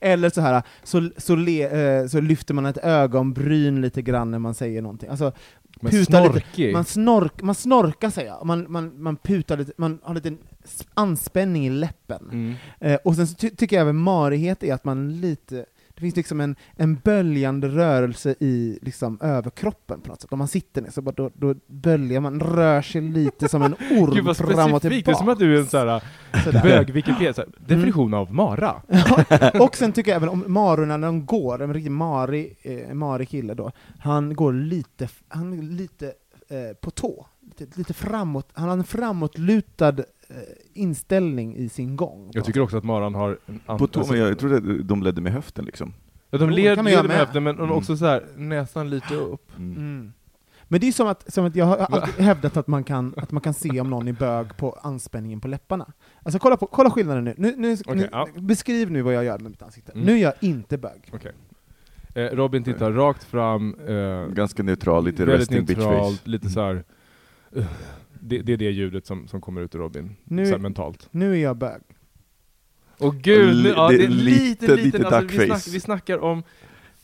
[0.00, 1.62] eller så här, så, så, le,
[1.98, 5.08] eh, så lyfter man ett ögonbryn lite grann när man säger någonting.
[5.10, 5.32] Alltså,
[5.80, 6.72] lite- snorkig.
[6.72, 10.32] man, snork, man snorkar jag, man, man, man putar lite, man har lite
[10.94, 12.28] anspänning i läppen.
[12.32, 12.54] Mm.
[12.80, 16.16] Eh, och sen så ty tycker jag även marighet är att man lite, det finns
[16.16, 20.32] liksom en, en böljande rörelse i liksom överkroppen på något sätt.
[20.32, 23.72] Om man sitter ner så bara då, då böljar man, rör sig lite som en
[23.90, 25.44] orm Gud vad fram och specifikt, det är som att tillbaka.
[25.44, 28.82] du är en sån här bög-Wikipedia, här, definition av mara.
[29.60, 33.28] och sen tycker jag även om marorna när de går, en riktigt marig, eh, marig
[33.28, 36.06] kille då, han går lite, han är lite
[36.48, 37.26] eh, på tå,
[37.58, 39.96] lite, lite framåt, han har en framåtlutad
[40.72, 42.30] inställning i sin gång.
[42.32, 45.32] Jag tycker också att maran har en På alltså- jag trodde att de ledde med
[45.32, 45.92] höften liksom.
[46.30, 47.16] Ja, de led, leder med med.
[47.16, 47.70] höften, men Mm.
[47.72, 49.50] också så här, nästan lite upp.
[49.58, 49.76] Mm.
[49.76, 50.12] Mm.
[50.68, 53.32] Men det är som att, som att jag har alltid hävdat att man, kan, att
[53.32, 55.92] man kan se om någon är bög på anspänningen på läpparna.
[56.22, 57.34] Alltså kolla, på, kolla skillnaden nu.
[57.36, 58.28] nu, nu, Okej, nu ja.
[58.36, 59.92] Beskriv nu vad jag gör med mitt ansikte.
[59.92, 60.04] Mm.
[60.06, 61.12] Nu är jag inte bög.
[62.14, 66.18] Eh, Robin tittar rakt fram, eh, Ganska neutral, lite resting bitch face.
[66.24, 66.84] lite så här.
[67.56, 67.64] uh,
[68.28, 71.08] det, det är det ljudet som, som kommer ut ur Robin, Nu- så här mentalt.
[71.10, 71.80] Nu är jag bög.
[72.98, 76.18] Och gud, nu, ja, Det det är lite, lite- lite, alltså, vi, snack, vi snackar
[76.18, 76.42] om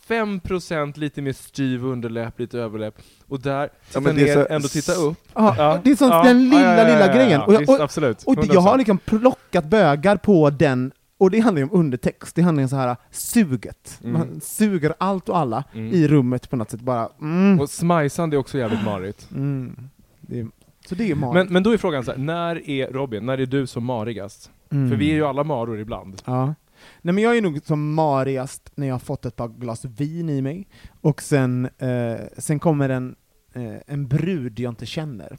[0.08, 2.94] 5% lite mer styv underläpp, lite överläpp,
[3.28, 5.18] och där, titta men det är ner, så- ändå titta upp.
[5.34, 7.30] Ja, Ja, det är sånt, ja, den lilla, ja, ja, ja, lilla ja, grejen.
[7.40, 8.22] ja, Och, jag- och, absolut.
[8.22, 8.78] och jag har 100%.
[8.78, 12.68] liksom plockat bögar på den och det handlar ju om undertext, det handlar ju om
[12.68, 13.98] så här suget.
[14.04, 14.12] Mm.
[14.12, 15.94] Man suger allt och alla Mm.
[15.94, 17.60] i rummet på något sätt, bara mm.
[17.60, 19.30] Och smajsande är också jävligt marigt.
[19.30, 19.88] Mm.
[20.20, 20.46] Det är,
[20.92, 21.34] så det är marigt.
[21.34, 24.50] Men, men då är frågan så här, när är Robin, när är du som marigast?
[24.72, 24.90] Mm.
[24.90, 26.22] För vi är ju alla maror ibland.
[26.24, 26.54] Ja.
[27.02, 30.28] Nej men jag är nog som marigast när jag har fått ett par glas vin
[30.30, 30.68] i mig,
[31.00, 33.14] och sen, eh, sen kommer en,
[33.54, 35.38] eh, en brud jag inte känner.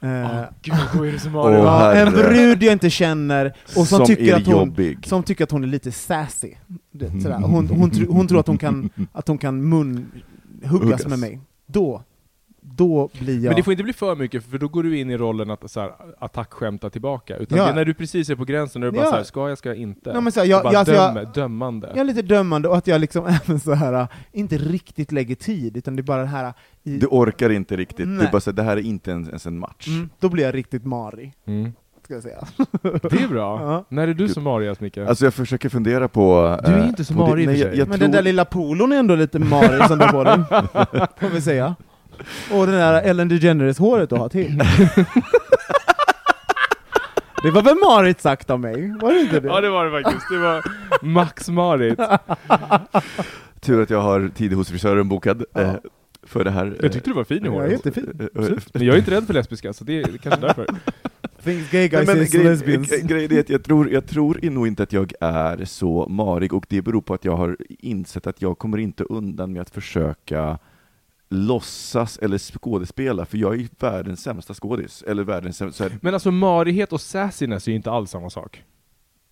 [0.00, 4.06] Eh, gud, då är det som ja, en brud jag inte känner, och som, Som
[4.06, 5.06] tycker att hon, jobbig.
[5.06, 6.54] som tycker att hon är lite sassy.
[6.92, 7.38] Det, sådär.
[7.40, 10.06] Hon, hon, tr- hon tror att hon kan, att hon kan mun
[10.64, 11.06] huggas Huggas.
[11.06, 11.40] med mig.
[11.66, 12.02] Då,
[12.68, 13.44] då blir jag...
[13.44, 15.70] Men det får inte bli för mycket, för då går du in i rollen att
[15.70, 17.36] så här, attackskämta tillbaka.
[17.36, 17.64] Utan Ja.
[17.64, 19.10] det är när du precis är på gränsen, när du bara Ja.
[19.10, 20.10] så här, ska jag, ska jag inte?
[20.10, 21.88] Ja, men så här, jag- bara jag- alltså jag- dömer, dömande.
[21.88, 25.76] Jag är lite dömande, och att jag liksom även så här inte riktigt lägger tid,
[25.76, 26.52] utan det är bara det här...
[26.82, 28.26] I, Du orkar inte riktigt, det Nej.
[28.26, 29.86] är bara så, här, det här är inte ens, ens en match.
[29.88, 31.72] mm, då blir jag riktigt marig, Mm.
[32.04, 32.44] ska jag säga.
[32.82, 33.60] Det är bra.
[33.62, 33.84] Ja.
[33.88, 34.98] När är du som marigast, Micke?
[34.98, 36.58] Alltså jag försöker fundera på...
[36.64, 37.78] Du är eh, inte det- marig i och nej, för jag, sig.
[37.78, 40.24] jag Men tror, den där lilla polon är ändå lite marig som du har på
[40.24, 41.74] dig, får vi säga.
[42.52, 44.62] Och det där Ellen DeGeneres-håret du har till.
[47.42, 48.94] Det var väl marigt sagt av mig?
[49.00, 49.48] Var det inte det?
[49.48, 50.64] Ja det var det faktiskt, det var
[51.02, 52.00] max marigt.
[53.60, 55.72] Tur att jag har tid hos frisören bokad eh,
[56.22, 56.76] för det här.
[56.82, 57.70] Jag tyckte du var fin i Ja, håret.
[57.72, 58.30] jättefin.
[58.36, 58.50] eh, eh.
[58.72, 60.66] Men jag är inte rädd för lesbiska, så det är kanske därför.
[61.44, 62.90] Things gay Nej, guys men is grej- lesbians.
[62.92, 66.52] gre- Grejen är att jag tror, jag tror nog inte att jag är så marig,
[66.52, 69.70] och det beror på att jag har insett att jag kommer inte undan med att
[69.70, 70.58] försöka
[71.28, 75.84] låtsas eller skådespela, för jag är ju världens sämsta skådis, eller världens sämsta...
[75.84, 78.64] Så här, Men alltså marighet och sassiness är ju inte alls samma sak.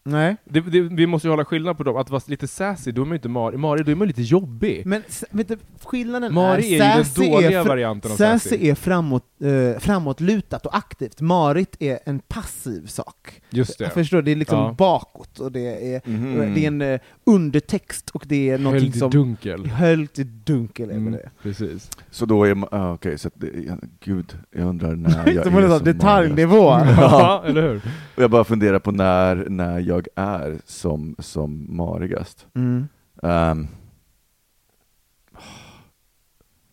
[0.07, 0.37] Nej.
[0.45, 3.05] Det, det, vi måste ju hålla skillnad på dem, att vara lite sassy, då är
[3.07, 4.83] man ju inte marig, marig då är man lite jobbig.
[4.87, 8.13] Men s- vet du, skillnaden Marig är ju är, den sassy dåliga är fr- varianten
[8.13, 8.69] av sassy sassy.
[8.69, 13.43] är framåt, eh, framåtlutat och aktivt, marit är en passiv sak.
[13.51, 13.95] Just Jag det.
[13.95, 14.75] förstår, det är liksom Ja.
[14.79, 16.55] bakåt, och det är, Mhm.
[16.55, 19.11] det är en eh, undertext, och det är någonting Höljd i som...
[19.11, 19.67] dunkel.
[19.67, 21.31] Höljt i dunkel är Mm, det.
[21.43, 21.91] precis.
[22.11, 23.75] Så då är man, ah, okej, så att det, ja,
[24.05, 26.71] gud, jag undrar när jag är som detaljnivå.
[26.71, 27.01] marigast.
[27.01, 27.81] Ja, eller hur?
[28.17, 32.47] Och jag bara funderar på när, när jag är som, som marigast.
[32.55, 32.89] Mm.
[33.23, 33.67] Ehm,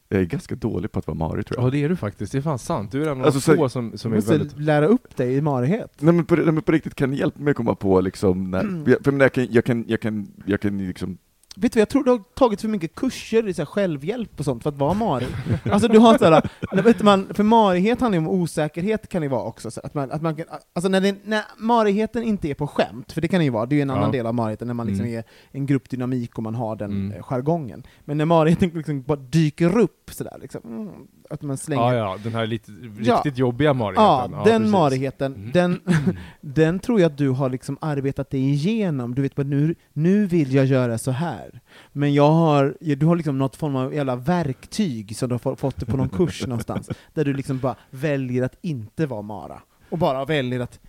[0.10, 1.68] jag är ganska dålig på att vara marig tror jag.
[1.68, 2.92] Ja det är du faktiskt, det är fan sant.
[2.92, 4.60] Du är en av Alltså, få som, som är måste väldigt...
[4.60, 5.92] lära upp dig i marighet.
[6.00, 8.52] Nej men, på, nej men på riktigt, kan ni hjälpa mig att komma på liksom,
[8.52, 8.84] när, Mm.
[8.92, 11.18] jag, för jag, jag kan, jag kan, jag kan, jag kan liksom
[11.56, 14.46] Vet du jag tror du har tagit för mycket kurser i så här självhjälp och
[14.46, 15.28] sånt för att vara marig.
[15.72, 19.28] Alltså du har såhär, när- vet man, för marighet handlar ju om osäkerhet kan det
[19.28, 22.54] vara också, så att man, att man kan, alltså när, det, när marigheten inte är
[22.54, 24.12] på skämt, för det kan det ju vara, det är ju en annan Ja.
[24.12, 25.18] del av marigheten, när man liksom Mm.
[25.18, 27.12] är en gruppdynamik och man har den Mm.
[27.12, 27.24] mm.
[27.24, 27.84] jargongen.
[28.06, 30.90] Men när marigheten liksom bara dyker upp sådär, liksom, mm,
[31.32, 32.72] att man slänger Ja, ja, den här lite,
[33.02, 33.16] Ja.
[33.16, 34.04] riktigt jobbiga marigheten.
[34.32, 34.72] Ja, den precis.
[34.72, 35.52] marigheten, Mm.
[35.52, 35.82] den,
[36.42, 39.16] den tror jag att du har liksom arbetat dig igenom.
[39.16, 41.62] Du vet bara, nu, nu vill jag göra så här.
[41.92, 45.40] Men jag har, ja, du har liksom något form av jävla verktyg som du har
[45.40, 49.62] få- fått på någon kurs någonstans, där du liksom bara väljer att inte vara Mara.
[49.90, 50.80] Och bara väljer att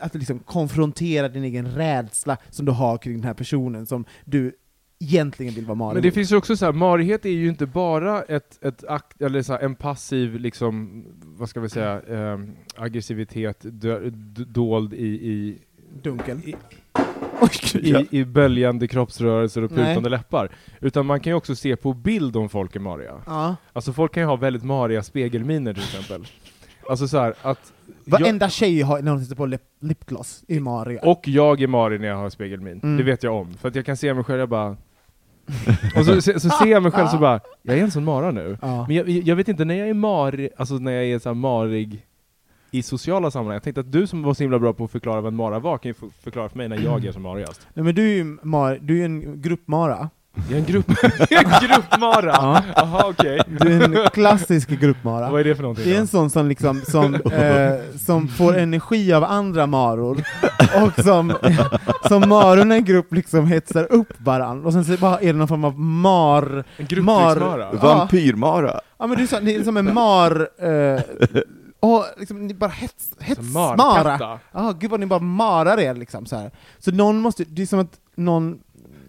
[0.00, 4.52] att liksom konfrontera din egen rädsla som du har kring den här personen som du
[5.02, 7.66] egentligen vill vara Mara Men det finns ju också så här, marighet är ju inte
[7.66, 12.38] bara ett, ett akt, eller så här, en passiv, liksom, vad ska vi säga, eh,
[12.76, 15.58] aggressivitet dö, d- dold i, i,
[16.02, 16.40] Dunkel.
[16.44, 16.54] i,
[17.74, 19.84] i, i böljande kroppsrörelser och Nej.
[19.84, 20.50] plutande läppar.
[20.80, 23.14] Utan man kan ju också se på bild om folk är mariga.
[23.26, 23.56] Ja.
[23.72, 26.26] Alltså folk kan ju ha väldigt mariga spegelminer till exempel.
[26.90, 27.72] Alltså så här, att...
[28.04, 31.00] Varenda tjej har, när hon sitter på lip, lipgloss i Maria.
[31.02, 32.80] Och jag är marig när jag har spegelmin.
[32.82, 32.96] Mm.
[32.96, 33.54] Det vet jag om.
[33.54, 34.76] För att jag kan se mig själv, jag bara...
[35.96, 38.30] och så, så, så ser jag mig själv så bara, jag är en sån mara
[38.30, 38.58] nu.
[38.62, 38.84] ja.
[38.88, 42.06] Men jag, jag vet inte, när jag är marig, alltså när jag är så marig
[42.70, 45.20] i sociala sammanhang, jag tänkte att du som var så himla bra på att förklara
[45.20, 47.68] vad en mara var, kan ju förklara för mig när jag är som marigast.
[47.74, 50.10] Nej, men du är ju mar, du är en gruppmara.
[50.34, 50.86] Jag är en grupp,
[51.30, 52.30] en gruppmara!
[52.32, 52.62] Ja.
[52.76, 53.40] Jaha okej.
[53.60, 55.30] Du är en klassisk gruppmara.
[55.30, 58.58] Vad är det för någonting Det är en sån som, liksom, som, eh, som får
[58.58, 60.24] energi av andra maror,
[60.84, 61.32] och som,
[62.08, 65.38] som marorna i en grupp liksom hetsar upp varandra, och sen så bara är det
[65.38, 66.64] någon form av mar...
[66.76, 67.76] En Mar-.
[67.82, 68.80] Vampyrmara!
[68.98, 70.48] Ja men det är, så, det är som en mar...
[70.58, 71.02] Eh,
[71.80, 74.38] och liksom, ni bara hets, hets mara.
[74.52, 76.50] Ja, gud vad ni bara marar er liksom så här.
[76.78, 78.58] Så någon måste, det är som att någon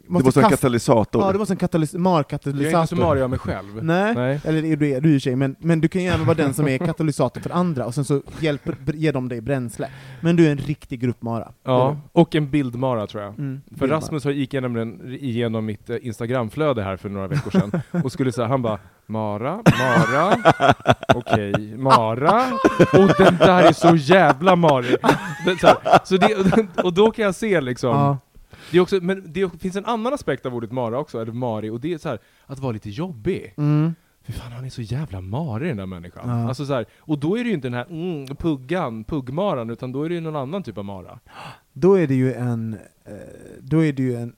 [0.08, 1.22] det måste vara en katalysator.
[1.22, 2.72] Ja, det måste en katalys- markatalysator.
[2.72, 3.84] Jag är inte marig av mig själv.
[3.84, 4.40] Nej, Nej.
[4.44, 6.54] eller är du, är, du i sig, men, men du kan ju även vara den
[6.54, 9.90] som är katalysator för andra, och sen så hjälper, ger de dig bränsle.
[10.22, 11.52] Men du är en riktig gruppmara.
[11.64, 13.40] Ja, och en bildmara tror jag.
[13.40, 17.52] Mm, För Rasmus har gick jag nämligen igenom mitt eh, Instagramflöde här för några veckor
[17.52, 20.36] sedan, och skulle säga, han bara Mara, Mara,
[21.16, 22.44] okej, Mara,
[22.94, 24.96] och den där är så jävla marig.
[25.62, 28.18] Så, här, så det, och då kan jag se liksom, Ja.
[28.74, 31.70] Det är också, men det finns en annan aspekt av ordet mara också, eller mari,
[31.70, 33.54] och det är så här, att vara lite jobbig.
[33.58, 33.96] Mm.
[34.26, 36.30] Fy fan, han är så jävla marig den där människan.
[36.30, 36.48] Ja.
[36.48, 39.92] Alltså så här, och då är det ju inte den här mm, puggan, puggmaran, utan
[39.92, 41.20] då är det ju någon annan typ av mara.
[41.74, 42.74] Då är det ju en,
[43.06, 43.14] eh,
[43.60, 44.36] då är det ju en,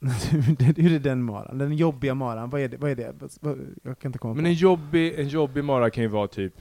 [0.76, 1.58] hur är den maran?
[1.58, 2.76] Den jobbiga maran, vad är det?
[2.76, 3.14] Vad är det?
[3.82, 4.48] Jag kan inte komma Men på.
[4.48, 6.54] en jobbig, en jobbig mara kan ju vara typ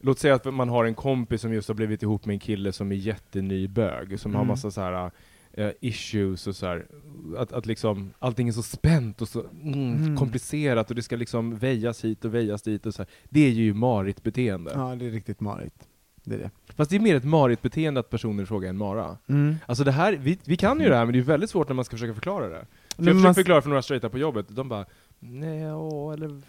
[0.00, 2.72] Låt säga att man har en kompis som just har blivit ihop med en kille
[2.72, 4.48] som är jätteny bög, som har Mm.
[4.48, 5.10] massa så här
[5.56, 6.86] eh, issues och så här.
[7.38, 10.16] Att, att liksom allting är så spänt och så mm, Mm.
[10.16, 13.10] komplicerat och det ska liksom väjas hit och väjas dit och så här.
[13.28, 14.72] Det är ju marigt beteende.
[14.74, 15.88] Ja, det är riktigt marigt.
[16.24, 16.50] Det är det.
[16.76, 19.18] Fast det är mer ett marigt beteende att personer i fråga är en mara.
[19.28, 19.56] Mm.
[19.66, 21.74] Alltså det här, vi, vi kan ju det här men det är väldigt svårt när
[21.74, 22.66] man ska försöka förklara det.
[22.96, 24.86] För jag försöker förklara för några straighta på jobbet, de bara
[25.18, 26.42] nej, åh, eller...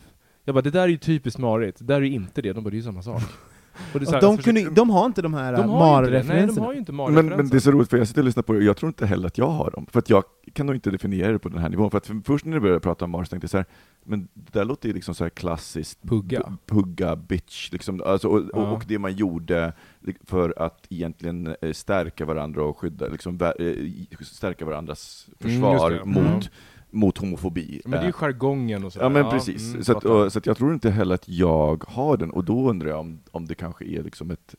[0.43, 2.53] Jag bara, det där är ju typiskt marigt, det där är ju inte det.
[2.53, 3.21] De bara, det är ju samma sak.
[3.93, 5.67] Och det är så Och här, de, alltså, kunde, de har inte de här de
[5.69, 6.73] Mar-referenserna.
[6.73, 8.65] inte Men, men det är så roligt, för jag sitter och lyssnar på det, och
[8.65, 9.85] jag tror inte heller att jag har dem.
[9.91, 10.23] För att jag
[10.53, 11.91] kan nog inte definiera det på den här nivån.
[11.91, 13.65] För att för först när du började prata om Mars tänkte jag så här,
[14.03, 16.39] men det där låter ju liksom så här klassiskt Pugga.
[16.39, 18.59] pu- pugga, bitch, liksom, alltså, och, Ja.
[18.59, 19.73] och, och det man gjorde
[20.25, 26.05] för att egentligen eh, stärka varandra och skydda, liksom, eh, stärka varandras Mm, försvar det.
[26.05, 26.41] mot, Mm.
[26.95, 27.81] Mot homofobi.
[27.85, 29.05] Men det är ju Eh, jargongen och sådär.
[29.05, 31.83] Ja men precis, mm, så, att, och, så att jag tror inte heller att jag
[31.87, 34.55] har den, och då undrar jag om, om det kanske är liksom ett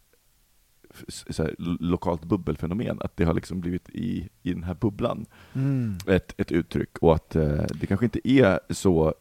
[1.38, 5.96] här, lo- lokalt bubbelfenomen, att det har liksom blivit i, i den här bubblan Mm.
[6.06, 9.14] ett, ett uttryck, och att eh, det kanske inte är så...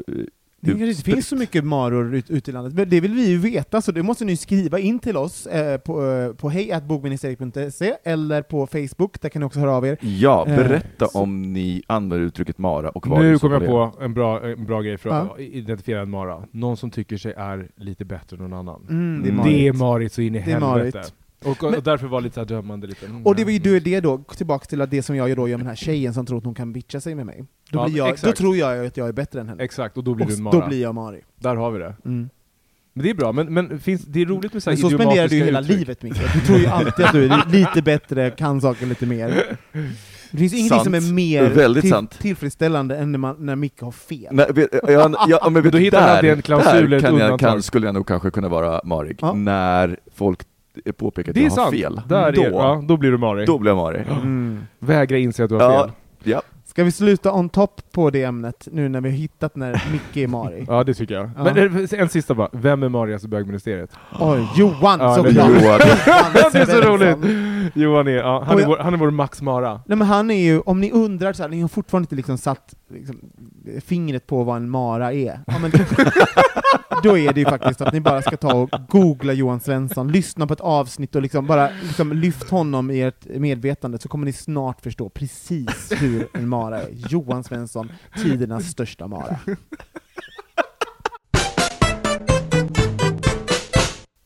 [0.61, 3.13] eh, Det kanske inte finns så mycket maror ut, ute i landet, men det vill
[3.13, 6.49] vi ju veta, så det måste ni skriva in till oss eh, på, eh, på
[6.49, 9.97] hejatbogministeriet.se eller på Facebook, där kan ni också höra av er.
[10.01, 13.93] Ja, Eh, berätta så- om ni använder uttrycket mara och vad Nu kom jag på
[14.01, 15.43] en bra, en bra grej för att Ja.
[15.43, 16.43] identifiera en mara.
[16.51, 18.81] Någon som tycker sig är lite bättre än någon annan.
[18.89, 19.37] Mm, det är Mm.
[19.37, 19.55] marigt.
[19.59, 21.03] Det är marigt så in i helvete.
[21.43, 23.05] Och, och Men- därför var lite dömande lite.
[23.05, 23.69] mm, Och det var ju mm.
[23.69, 25.75] då är det då, tillbaka till att det som jag då gör med den här
[25.75, 27.43] tjejen som tror att hon kan bitcha sig med mig.
[27.69, 29.63] Då, Ja, jag, då tror jag att jag är bättre än henne.
[29.63, 30.67] Exakt, och då blir och du en då mara.
[30.67, 31.21] blir jag Mari.
[31.35, 31.95] Där har vi det.
[32.05, 32.29] Mm.
[32.93, 34.97] Men det är bra, men, men finns, det är roligt med så här Men så
[34.97, 35.77] spenderar du ju hela uttryck.
[35.79, 36.17] livet Micke.
[36.33, 39.57] Du tror ju alltid att du är lite bättre, kan saker lite mer.
[40.31, 40.83] Det finns ingenting Sant.
[40.83, 42.19] som är mer till, sant.
[42.19, 44.27] tillfredsställande än när, man, när Micke har fel.
[44.31, 46.97] Nej, vet, ja, ja, men vet, Då du, hittar han där, alltid en klausul, där
[46.97, 49.33] ett kan jag, kan, skulle jag nog kanske kunna vara marig, Ja.
[49.33, 50.39] när folk
[50.97, 51.75] påpekar att Det är jag har sant.
[51.75, 52.01] fel.
[52.07, 53.47] Där då, är, ja, då blir du marig.
[53.47, 54.01] då blir jag marig.
[54.07, 54.59] Mm.
[54.79, 55.91] Vägra inse att du har Ja, fel.
[56.23, 56.41] ja.
[56.75, 60.17] Ska vi sluta on top på det ämnet nu när vi har hittat när Micke
[60.17, 60.65] är Mari?
[60.69, 61.29] Ja, det tycker jag.
[61.37, 61.43] Ja.
[61.43, 62.49] Men eh, en sista bara.
[62.51, 63.89] Vem är marigast i bögministeriet?
[64.19, 65.35] Oj, Johan Ja, såklart!
[65.35, 65.79] Johan.
[66.53, 67.75] det är så roligt!
[67.75, 69.81] Johan är, ja, han, är vår, han är vår Max Mara.
[69.85, 72.37] Nej men han är ju, om ni undrar så här, ni har fortfarande inte liksom
[72.37, 73.19] satt liksom,
[73.85, 75.39] fingret på vad en mara är.
[75.47, 75.71] Ja, men
[77.03, 80.47] då är det ju faktiskt att ni bara ska ta och googla Johan Svensson, lyssna
[80.47, 84.33] på ett avsnitt och liksom bara liksom lyft honom i ert medvetande så kommer ni
[84.33, 86.89] snart förstå precis hur en mara är.
[87.09, 87.91] Johan Svensson,
[88.23, 89.39] tidernas största mara.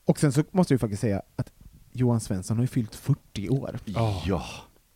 [0.05, 1.51] Och sen så måste vi faktiskt säga att
[1.91, 3.79] Johan Svensson har ju fyllt 40 år.
[4.25, 4.51] ja,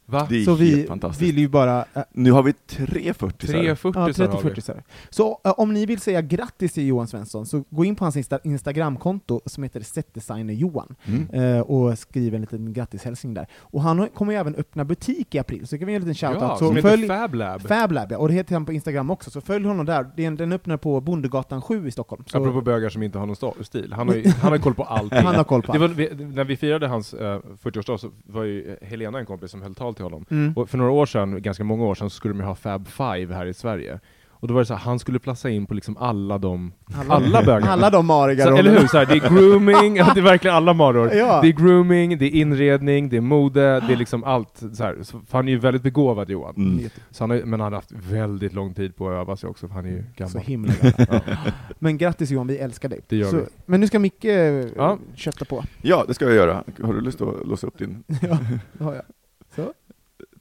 [0.06, 0.28] Va?
[0.30, 1.22] det är Så helt vi fantastiskt.
[1.30, 4.50] vill ju bara äh, Nu har vi tre 40 340 Ja, har vi.
[4.50, 8.06] 30-40 så äh, om ni vill säga grattis till Johan Svensson, så gå in på
[8.06, 11.30] hans Insta Instagramkonto som heter Setdesigner Johan Mm.
[11.56, 13.48] eh, och skriv en liten grattishälsning där.
[13.60, 16.02] Och han har- kommer ju även öppna butik i april, så kan vi ge en
[16.02, 16.42] liten shoutout.
[16.42, 17.62] Ja, så som följ heter Fab Lab.
[17.62, 20.10] Fab Lab, ja, och det heter han på Instagram också, så följ honom där.
[20.16, 22.24] Det är en- Den öppnar på Bondegatan 7 i Stockholm.
[22.28, 23.94] Så Apropå bögar som inte har någon stil.
[23.94, 25.20] Han har, ju, han har koll på allting.
[25.20, 25.98] han har koll på Det allt.
[25.98, 29.62] var, vi, när vi firade hans eh, 40-årsdag så var ju Helena en kompis som
[29.62, 30.26] höll tal till honom.
[30.32, 30.54] Mm.
[30.56, 32.88] Och för några år sedan, ganska många år sedan, så skulle de ju ha Fab
[32.88, 34.00] Five här i Sverige.
[34.44, 36.72] Och då var det så här, han skulle plassa in på liksom alla de,
[37.10, 37.68] alla bögar.
[37.68, 38.88] Alla de mariga Så, eller hur?
[38.88, 41.14] Så här, det är grooming, ja, det är verkligen alla maror.
[41.14, 41.42] Ja.
[41.42, 44.64] Det är grooming, det är inredning, det är mode, det är liksom allt.
[44.74, 44.98] Så här.
[45.02, 46.56] Så, för han är ju väldigt begåvad Johan.
[46.58, 46.90] Mm.
[47.12, 49.68] Så han har, men han har haft väldigt lång tid på att öva sig också,
[49.68, 50.32] för han är ju gammal.
[50.32, 51.22] Så himla gammal.
[51.80, 53.02] Men grattis Johan, vi älskar dig.
[53.08, 53.44] Det gör så, vi.
[53.66, 54.34] Men nu ska Micke eh,
[54.76, 54.98] Ja.
[55.16, 55.64] kötta på.
[55.82, 56.64] Ja, det ska jag göra.
[56.84, 58.38] Har du lust att låsa upp din ja,
[58.74, 59.04] det har jag.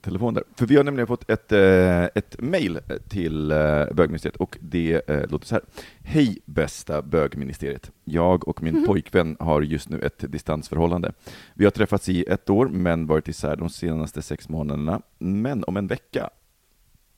[0.02, 0.44] Telefon där?
[0.56, 5.30] För vi har nämligen fått ett, eh, ett mejl till eh, bögministeriet och det eh,
[5.30, 5.64] låter så här.
[6.04, 7.90] Hej bästa bögministeriet.
[8.04, 11.12] Jag och min pojkvän har just nu ett distansförhållande.
[11.54, 15.02] Vi har träffats i ett år men varit isär de senaste sex månaderna.
[15.18, 16.30] Men om en vecka,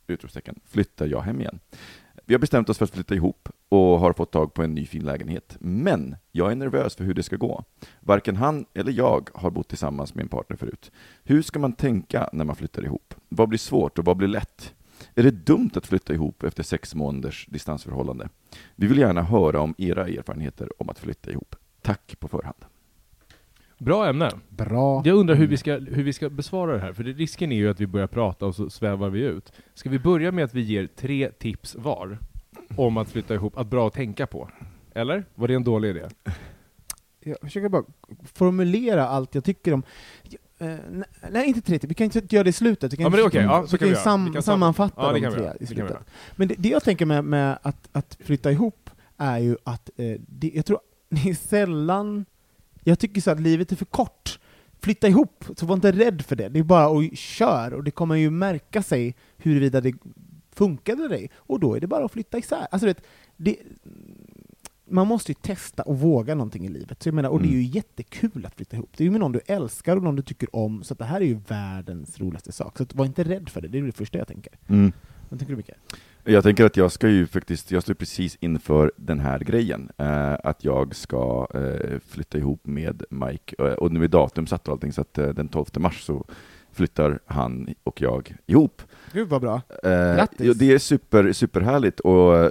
[0.06, 1.60] utropstecken, flyttar jag hem igen.
[2.26, 4.86] Vi har bestämt oss för att flytta ihop och har fått tag på en ny
[4.86, 5.56] fin lägenhet.
[5.60, 7.64] Men jag är nervös för hur det ska gå.
[8.00, 10.92] Varken han eller jag har bott tillsammans med en partner förut.
[11.24, 13.14] Hur ska man tänka när man flyttar ihop?
[13.28, 14.74] Vad blir svårt och vad blir lätt?
[15.14, 18.28] Är det dumt att flytta ihop efter sex månaders distansförhållande?
[18.76, 21.56] Vi vill gärna höra om era erfarenheter om att flytta ihop.
[21.82, 22.64] Tack på förhand.
[23.78, 24.30] Bra ämne.
[24.48, 25.02] Bra.
[25.04, 27.56] Jag undrar hur vi, ska, hur vi ska besvara det här, för det, risken är
[27.56, 29.52] ju att vi börjar prata och så svävar vi ut.
[29.74, 32.18] Ska vi börja med att vi ger tre tips var
[32.76, 34.48] om att flytta ihop, att bra att tänka på?
[34.94, 35.24] Eller?
[35.34, 36.02] Var det en dålig idé?
[37.24, 37.84] Jag försöker bara
[38.32, 39.82] formulera allt jag tycker om...
[40.58, 40.74] Eh,
[41.30, 42.92] nej, inte 30, vi kan inte göra det i slutet.
[42.92, 43.42] Vi kan, Ja, men det är okej.
[43.42, 44.04] Ja, så vi kan vi ju göra.
[44.04, 45.96] sam, Vi kan sam- sammanfatta Ja, de tre i slutet.
[46.36, 50.20] Men det, det jag tänker med, med att, att flytta ihop är ju att eh,
[50.28, 50.78] det, jag tror
[51.10, 52.24] det är sällan...
[52.84, 54.38] Jag tycker så att livet är för kort.
[54.82, 56.48] Flytta ihop, så var inte rädd för det.
[56.48, 59.94] Det är bara att kör, och det kommer ju märka sig huruvida det
[60.52, 61.30] funkade eller ej.
[61.36, 62.66] Och då är det bara att flytta isär.
[62.70, 63.00] Alltså, det,
[63.36, 63.56] det,
[64.88, 67.02] man måste ju testa och våga någonting i livet.
[67.02, 67.70] Så jag menar, och det är ju Mm.
[67.70, 68.90] jättekul att flytta ihop.
[68.96, 71.04] Det är ju med någon du älskar och någon du tycker om, så att det
[71.04, 72.78] här är ju världens roligaste sak.
[72.78, 74.52] Så var inte rädd för det, det är det första jag tänker.
[74.68, 74.92] Mm.
[75.28, 75.78] Vad tänker du Mikael?
[76.26, 80.32] Jag tänker att jag ska ju faktiskt, jag står precis inför den här grejen, eh,
[80.44, 84.72] att jag ska eh, flytta ihop med Mike, eh, och nu är datum satt och
[84.72, 86.24] allting, så att eh, den 12 mars så
[86.72, 88.82] flyttar han och jag ihop.
[89.12, 89.60] Gud vad bra.
[89.82, 90.56] Eh, Grattis.
[90.56, 92.50] det är super, superhärligt, och eh,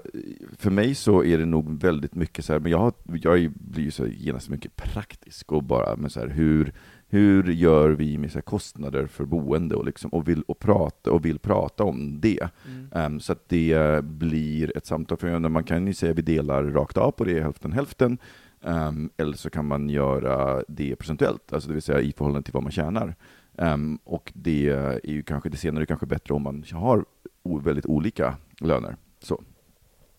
[0.57, 3.51] för mig så är det nog väldigt mycket så här, men jag, har, jag är-
[3.55, 6.73] blir ju så genast mycket praktisk och bara, men så här, hur,
[7.13, 11.25] hur gör vi med så kostnader för boende och, liksom, och, vill, och, prata, och
[11.25, 12.49] vill prata om det.
[12.91, 16.63] Ehm, så att det blir ett samtal, för man kan ju säga att vi delar
[16.63, 18.17] rakt av på det, hälften hälften,
[18.63, 22.53] Ehm, eller så kan man göra det procentuellt, alltså det vill säga i förhållande till
[22.53, 23.15] vad man tjänar.
[23.57, 27.05] Ehm, och det är ju kanske, det senare är kanske bättre om man har
[27.63, 28.95] väldigt olika löner.
[29.19, 29.43] Så.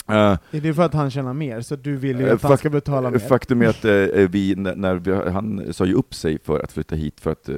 [0.06, 2.70] Är det för att han tjänar mer, så du vill ju Eh, att han ska
[2.70, 3.18] betala mer?
[3.18, 6.96] Faktum är att eh, vi, när vi, han sa ju upp sig för att flytta
[6.96, 7.56] hit för att eh,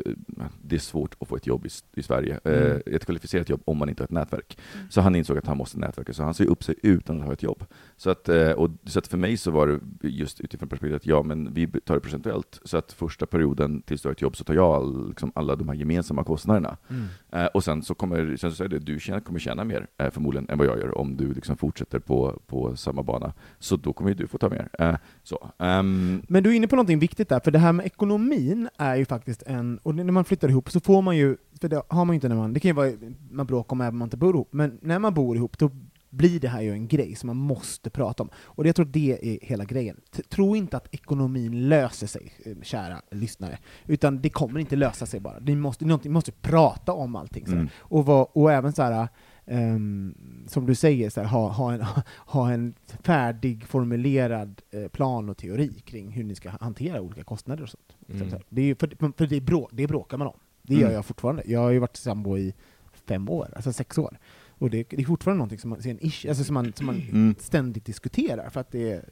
[0.62, 1.68] det är svårt att få ett jobb i,
[2.00, 2.82] i Sverige, Mm.
[2.86, 4.58] ett kvalificerat jobb om man inte har ett nätverk.
[4.90, 7.26] Så han insåg att han måste nätverka, så han sa ju upp sig utan att
[7.26, 7.64] ha ett jobb.
[7.96, 11.22] Så att, och, så att för mig så var det just utifrån perspektivet att ja,
[11.22, 14.44] men vi tar det procentuellt, så att första perioden tills du har ett jobb så
[14.44, 16.76] tar jag all, liksom alla de här gemensamma kostnaderna.
[16.90, 17.48] Mm.
[17.54, 20.58] Och sen så kommer, sen så är det, du tjänar, kommer tjäna mer förmodligen än
[20.58, 23.32] vad jag gör om du liksom fortsätter på, på samma bana.
[23.58, 24.68] Så då kommer ju du få ta mer.
[24.78, 25.50] Eh, så.
[25.58, 28.96] Ehm, Men du är inne på någonting viktigt där, för det här med ekonomin är
[28.96, 32.04] ju faktiskt en, och när man flyttar ihop så får man ju, för det har
[32.04, 32.90] man ju inte när man, det kan ju vara,
[33.30, 35.70] man bråkar om även om man inte bor ihop, men när man bor ihop då
[36.10, 38.28] blir det här ju en grej som man måste prata om.
[38.36, 40.00] Och det, jag tror det är hela grejen.
[40.16, 45.06] T- Tro inte att ekonomin löser sig, eh, kära lyssnare, utan det kommer inte lösa
[45.06, 45.38] sig bara.
[45.38, 47.44] Ni måste, ni måste prata om allting.
[47.46, 47.68] Mm.
[47.78, 49.08] Och, vad- och även så här,
[49.46, 50.14] ehm,
[50.46, 51.82] som du säger, så här, ha, ha, en,
[52.26, 57.68] ha en färdigformulerad eh, plan och teori kring hur ni ska hantera olika kostnader och
[57.68, 57.96] sånt.
[58.08, 58.30] Mm.
[58.30, 60.38] Så Det, är, för, för det, brå, det bråkar man om.
[60.62, 60.94] Det gör Mm.
[60.94, 61.42] jag fortfarande.
[61.46, 62.54] Jag har ju varit sambo i
[62.92, 64.18] fem år, alltså sex år.
[64.58, 66.86] Och det, det är fortfarande någonting som man, ser en ish, alltså som man, som
[66.86, 67.34] man Mm.
[67.38, 69.04] ständigt diskuterar, för att det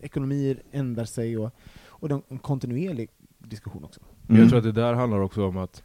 [0.00, 1.50] ekonomier ändrar sig och,
[1.86, 4.00] och det är en kontinuerlig diskussion också.
[4.28, 4.40] Mm.
[4.40, 5.82] Jag tror att det där handlar också om att,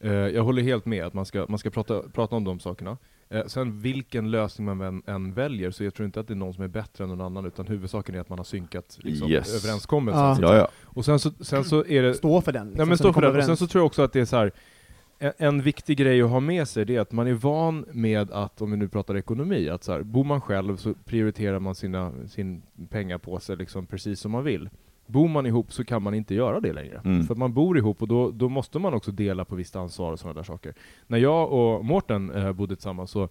[0.00, 2.98] eh, jag håller helt med att man ska, man ska prata, prata om de sakerna.
[3.32, 6.36] Eh, sen vilken lösning man än, än väljer, så jag tror inte att det är
[6.36, 9.30] någon som är bättre än någon annan, utan huvudsaken är att man har synkat liksom,
[9.30, 9.64] Yes.
[9.64, 10.22] överenskommelsen.
[10.22, 10.36] Ja.
[10.40, 10.68] Ja, ja.
[10.84, 12.14] Och sen så, sen så är det...
[12.14, 12.66] Stå för den.
[12.66, 13.38] Liksom, Nej, men stå för det.
[13.38, 14.52] Och sen så tror jag också att det är så här.
[15.18, 18.30] En, en viktig grej att ha med sig det är att man är van med
[18.30, 21.74] att, om vi nu pratar ekonomi, att så här, bor man själv så prioriterar man
[21.74, 24.70] sina, sin pengapåse liksom precis som man vill.
[25.12, 27.00] Bor man ihop så kan man inte göra det längre.
[27.04, 27.22] Mm.
[27.24, 30.12] För att man bor ihop och då, då måste man också dela på visst ansvar
[30.12, 30.74] och sådana där saker.
[31.06, 33.28] När jag och Mårten eh, bodde tillsammans så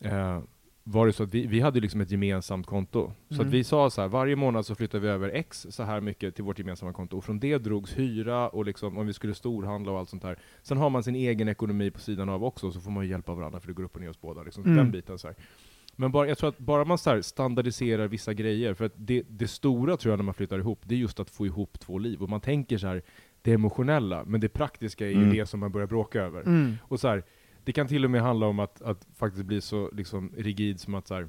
[0.00, 0.40] eh,
[0.84, 3.12] var det så att vi, vi hade liksom ett gemensamt konto.
[3.28, 3.46] Så Mm.
[3.46, 6.34] att vi sa så här, varje månad så flyttar vi över X så här mycket
[6.34, 7.16] till vårt gemensamma konto.
[7.16, 10.38] Och från det drogs hyra och liksom om vi skulle storhandla och allt sånt där.
[10.62, 13.34] Sen har man sin egen ekonomi på sidan av också, så får man ju hjälpa
[13.34, 14.42] varandra för det går upp och ner hos båda.
[14.42, 14.64] Liksom.
[14.64, 14.76] Mm.
[14.76, 15.36] Den biten så här.
[16.00, 19.22] Men bara, jag tror att bara man så här standardiserar vissa grejer, för att det,
[19.28, 21.98] det stora tror jag när man flyttar ihop, det är just att få ihop två
[21.98, 22.22] liv.
[22.22, 23.02] Och man tänker så här,
[23.42, 25.32] det emotionella, men det praktiska är ju Mm.
[25.32, 26.40] det som man börjar bråka över.
[26.40, 26.76] Mm.
[26.82, 27.22] Och så här,
[27.64, 30.94] det kan till och med handla om att, att faktiskt bli så liksom, rigid som
[30.94, 31.28] att så här,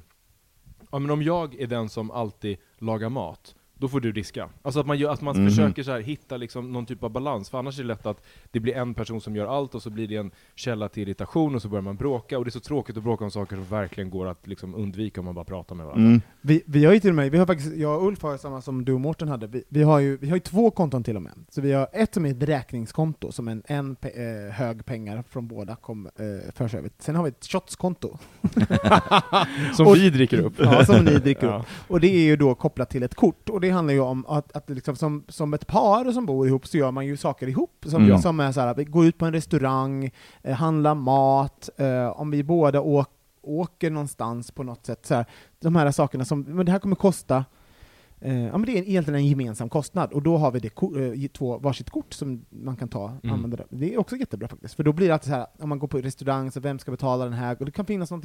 [0.90, 4.48] ja, men om jag är den som alltid lagar mat, då får du diska.
[4.62, 5.48] Alltså att man, gör, att man Mhm.
[5.48, 8.22] försöker så här, hitta liksom någon typ av balans, för annars är det lätt att
[8.50, 11.54] det blir en person som gör allt och så blir det en källa till irritation
[11.54, 13.64] och så börjar man bråka, och det är så tråkigt att bråka om saker som
[13.64, 16.06] verkligen går att liksom undvika om man bara pratar med varandra.
[16.06, 16.20] Mm.
[16.40, 18.60] Vi, vi har ju till och med, vi har faktiskt, jag och Ulf har samma
[18.62, 21.16] som du och Mårten hade, vi, vi, har ju, vi har ju två konton till
[21.16, 21.32] och med.
[21.50, 25.24] Så vi har ett som är ett räkningskonto, som en, en pe, eh, hög pengar
[25.30, 26.90] från båda kom, eh, förs över.
[26.98, 28.18] Sen har vi ett shotskonto.
[29.76, 30.52] Som Och- vi dricker upp.
[30.58, 31.58] Ja, som ni dricker Ja.
[31.58, 31.66] upp.
[31.90, 34.56] Och det är ju då kopplat till ett kort, och det handlar ju om att,
[34.56, 37.84] att liksom som, som ett par som bor ihop så gör man ju saker ihop,
[37.86, 38.18] som, Mm.
[38.18, 40.10] som är så här, att vi går ut på en restaurang,
[40.42, 43.12] eh, handlar mat, eh, om vi båda åker
[43.44, 45.06] åker någonstans på något sätt.
[45.06, 45.26] Så här,
[45.60, 47.44] de här sakerna som, men det här kommer kosta
[48.24, 50.68] Eh, ja, men det är egentligen en gemensam kostnad, och då har vi det
[51.22, 53.34] eh, två varsitt kort som man kan ta Mm.
[53.34, 53.64] använda det.
[53.70, 55.88] Det är också jättebra faktiskt, för då blir det alltid så här, om man går
[55.88, 57.56] på restaurang, så vem ska betala den här?
[57.60, 58.24] Och det kan finnas något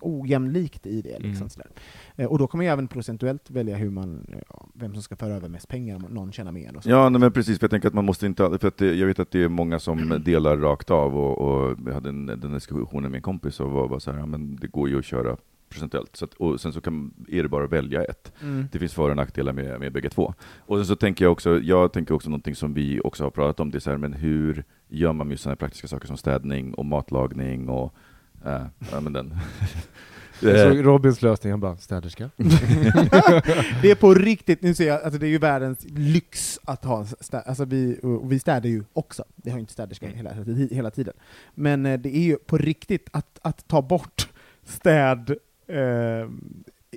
[0.00, 1.18] ojämlikt i det.
[1.18, 1.48] Liksom, Mm.
[1.50, 1.70] sådär.
[2.16, 5.16] Eh, och då kan man ju även procentuellt välja hur man, ja, vem som ska
[5.16, 6.76] föra över mest pengar, om någon tjänar mer.
[6.76, 6.90] Och så.
[6.90, 9.06] Ja, nej, men precis, för jag tänker att man måste inte, för att det, jag
[9.06, 12.52] vet att det är många som delar rakt av, och, och jag hade en, den
[12.52, 15.04] diskussionen med en kompis och var, var så här, ja, men det går ju att
[15.04, 15.36] köra
[15.74, 18.32] procentuellt, så att, och sen så kan, är det bara att välja ett.
[18.42, 18.68] Mm.
[18.72, 20.34] Det finns för och nackdelar med, med bägge två.
[20.58, 23.60] Och sen så tänker jag också, jag tänker också någonting som vi också har pratat
[23.60, 26.74] om, det är så här, men hur gör man med sådana praktiska saker som städning
[26.74, 27.94] och matlagning och,
[28.44, 28.62] äh,
[28.92, 29.36] ja men den.
[30.40, 32.30] Jag Eh, såg Robins lösning, han bara städerska.
[33.82, 36.98] det är på riktigt, nu ser jag, alltså det är ju världens lyx att ha
[36.98, 40.30] en stä, alltså vi, och vi städar ju också, det har ju inte städerska hela,
[40.70, 41.14] hela tiden.
[41.54, 44.28] Men eh, det är ju på riktigt att, att ta bort
[44.62, 45.36] städ
[45.66, 46.28] eh,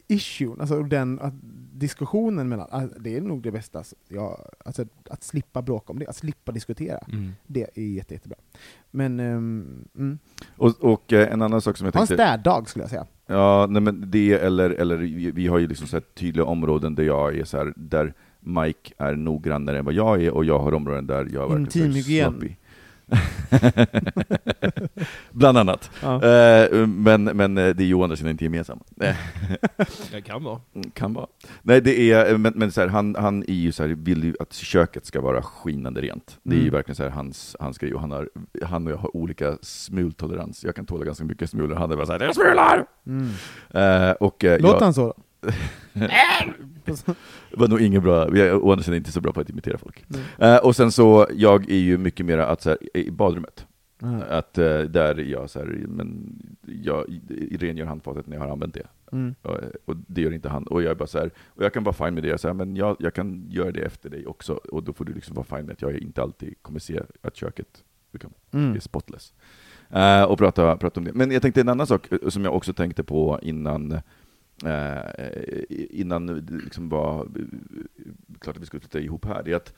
[0.08, 1.34] issuen, alltså den att
[1.74, 6.00] diskussionen mellan, alltså, det är nog det bästa, alltså, ja, alltså att slippa bråka om
[6.00, 7.32] det, att slippa diskutera, Mm.
[7.48, 8.38] det är jätte, jättebra.
[8.92, 10.20] Men, ehm, mm.
[10.58, 12.24] och, och eh, en annan sak som jag ha en tänkte...
[12.24, 13.06] städdag skulle jag säga.
[13.26, 14.98] Ja, nej men det eller, eller
[15.32, 19.16] vi har ju liksom så tydliga områden där jag är så här, där Mike är
[19.16, 22.32] noggrannare än vad jag är, och jag har områden där jag så här Intimhygien.
[22.32, 22.56] sloppy.
[25.32, 25.92] Bland annat.
[26.02, 26.24] Ja.
[26.24, 28.84] Eh, men, men eh, det är ju å andra sidan inte gemensamt.
[29.02, 29.16] Eh,
[30.12, 30.60] Det kan vara.
[30.94, 31.28] kan vara.
[31.62, 34.34] Nej, det är, men, men så här, han, han är ju så här, vill ju
[34.40, 36.38] att köket ska vara skinande rent.
[36.44, 36.74] Det är ju Mm.
[36.74, 38.30] verkligen så här, hans, hans grej, och han, har,
[38.66, 40.64] han och jag har olika smultolerans.
[40.64, 43.30] Jag kan tåla ganska mycket smulor, han är bara såhär ”det smular!” Mm.
[43.70, 45.14] eh, och, eh, Låter jag- han så?
[47.50, 49.50] Det var nog ingen bra, vi är å andra sidan inte så bra på att
[49.50, 50.06] imitera folk.
[50.40, 53.68] Eh, och sen så, jag är ju mycket mer att så här, i badrummet,
[54.00, 54.24] Ja.
[54.24, 56.40] att eh, där jag så här, men
[56.84, 57.06] jag
[57.60, 58.88] rengör handfatet när jag har använt det.
[59.12, 59.36] Mm.
[59.42, 60.64] Och, och det gör inte han.
[60.68, 62.54] Och jag är bara så här, och jag kan vara fine med det, så här,
[62.54, 65.46] men jag, jag kan göra det efter dig också, och då får du liksom vara
[65.46, 67.84] fine med att jag inte alltid kommer se att köket
[68.14, 68.76] liksom, Mm.
[68.76, 69.34] är spotless.
[69.90, 71.14] Eh, och prata, prata om det.
[71.14, 74.00] Men jag tänkte en annan sak eh, som jag också tänkte på innan,
[74.66, 77.26] eh, innan det liksom var eh,
[78.40, 79.74] klart att vi skulle flytta ihop här, det är att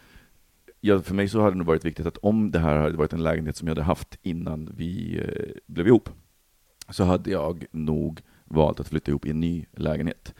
[0.81, 3.13] ja, för mig så hade det nog varit viktigt att om det här hade varit
[3.13, 6.09] en lägenhet som jag hade haft innan vi eh, blev ihop,
[6.89, 10.33] så hade jag nog valt att flytta ihop i en ny lägenhet.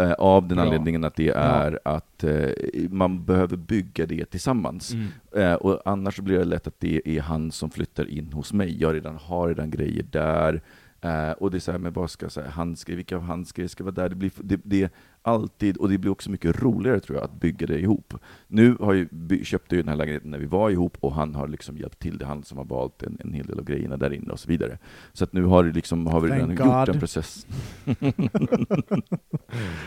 [0.00, 0.66] Eh, av den Bra.
[0.66, 2.50] anledningen att det är att eh,
[2.90, 4.92] man behöver bygga det tillsammans.
[4.92, 5.08] Mm.
[5.36, 8.80] Eh, och annars blir det lätt att det är han som flyttar in hos mig.
[8.80, 10.62] Jag redan har redan grejer där.
[11.02, 13.84] Eh, och det är så här, men vad ska jag säga, handskar, vilka handskar ska
[13.84, 14.08] vara där?
[14.08, 14.92] Det blir, det, det
[15.22, 18.14] alltid, och det blir också mycket roligare tror jag, att bygga det ihop.
[18.48, 19.08] Nu har ju,
[19.44, 22.18] köpte jag den här lägenheten när vi var ihop, och han har liksom hjälpt till,
[22.18, 24.48] det han som har valt en, en hel del av grejerna där inne och så
[24.48, 24.78] vidare.
[25.12, 26.94] Så att nu har, det liksom, har vi Thank redan gjort God.
[26.94, 27.46] en process.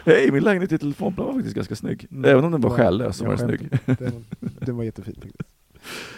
[0.05, 2.07] Hej, min lägenhet i telefonplan var faktiskt ganska snygg.
[2.11, 2.25] Mm.
[2.25, 3.69] Även om den var Ja, själlös så var den snygg.
[3.85, 4.25] Den,
[4.59, 5.49] den var jättefin faktiskt.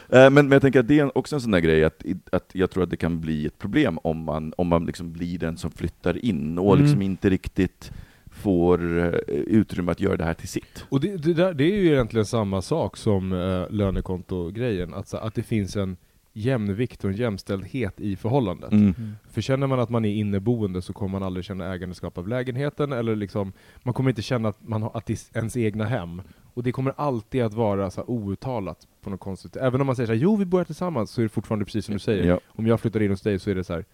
[0.09, 2.49] Eh, Men, men jag tänker att det är också en sån där grej att, att
[2.53, 5.57] jag tror att det kan bli ett problem om man, om man liksom blir den
[5.57, 6.84] som flyttar in och Mm.
[6.86, 7.91] liksom inte riktigt
[8.32, 10.86] får eh, utrymme att göra det här till sitt.
[10.89, 15.18] Och det, det, där, det är ju egentligen samma sak som uh, lönekonto-grejen, att, så-
[15.18, 15.97] att det finns en
[16.38, 18.71] jämvikt och en jämställdhet i förhållandet.
[18.71, 18.93] Mm.
[19.29, 22.91] För känner man att man är inneboende så kommer man aldrig känna ägandeskap av lägenheten,
[22.91, 26.21] eller liksom, man kommer inte känna att, man har, att det är ens egna hem.
[26.53, 29.95] Och det kommer alltid att vara så här outtalat på något konstigt Även om man
[29.95, 31.99] säger så här, jo vi bor här tillsammans, så är det fortfarande precis som du
[31.99, 32.23] säger.
[32.23, 32.39] Ja.
[32.47, 33.86] Om jag flyttar in hos dig så är det så här.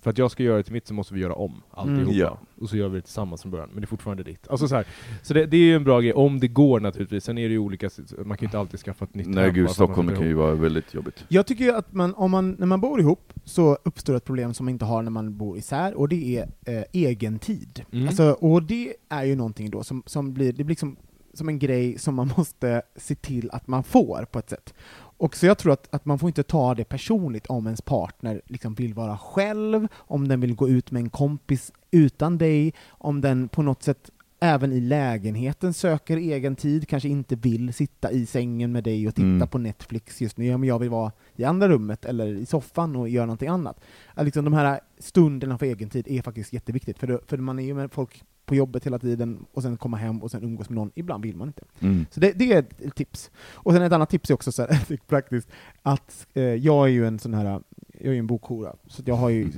[0.00, 2.02] För att jag ska göra det till mitt så måste vi göra om alltihopa.
[2.02, 2.16] Mm.
[2.16, 2.38] Ja.
[2.60, 4.48] Och så gör vi det tillsammans från början, men det är fortfarande ditt.
[4.48, 4.86] Alltså så här,
[5.22, 7.24] så det, det är ju en bra grej, om det går naturligtvis.
[7.24, 7.90] Sen är det ju olika,
[8.24, 10.54] man kan ju inte alltid skaffa ett nytt Nej hem gud, Stockholm kan ju vara
[10.54, 11.24] väldigt jobbigt.
[11.28, 14.54] Jag tycker ju att man, om man, när man bor ihop så uppstår ett problem
[14.54, 17.84] som man inte har när man bor isär, och det är eh, egen tid.
[17.92, 18.08] Mm.
[18.08, 20.96] Alltså, och det är ju någonting då som, som blir, det blir liksom
[21.34, 24.74] som en grej som man måste se till att man får på ett sätt.
[25.20, 28.42] Och så jag tror att, att man får inte ta det personligt om ens partner
[28.46, 33.20] liksom vill vara själv, om den vill gå ut med en kompis utan dig, om
[33.20, 34.10] den på något sätt
[34.40, 39.14] även i lägenheten söker egen tid, kanske inte vill sitta i sängen med dig och
[39.14, 39.48] titta Mm.
[39.48, 42.96] på Netflix just nu, ja, men jag vill vara i andra rummet eller i soffan
[42.96, 43.80] och göra någonting annat.
[44.14, 47.58] Att liksom de här stunderna för egen tid är faktiskt jätteviktigt, för, det, för man
[47.58, 50.68] är ju med folk på jobbet hela tiden, och sen komma hem och sen umgås
[50.68, 51.62] med någon, ibland vill man inte.
[51.80, 52.06] Mm.
[52.10, 53.30] Så det, det är ett tips.
[53.52, 55.48] Och sen ett annat tips är också så här, praktiskt,
[55.82, 57.60] att eh, jag är ju en sån här,
[57.98, 59.54] jag är en bokhora, så jag har ju Mm.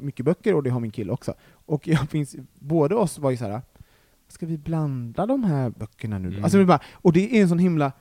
[0.00, 1.34] mycket böcker och det har min kille också.
[1.66, 3.60] Och jag finns, båda oss var ju så här,
[4.28, 6.28] ska vi blanda de här böckerna nu?
[6.28, 6.44] Mm.
[6.44, 7.92] Alltså bara, och det är en sån himla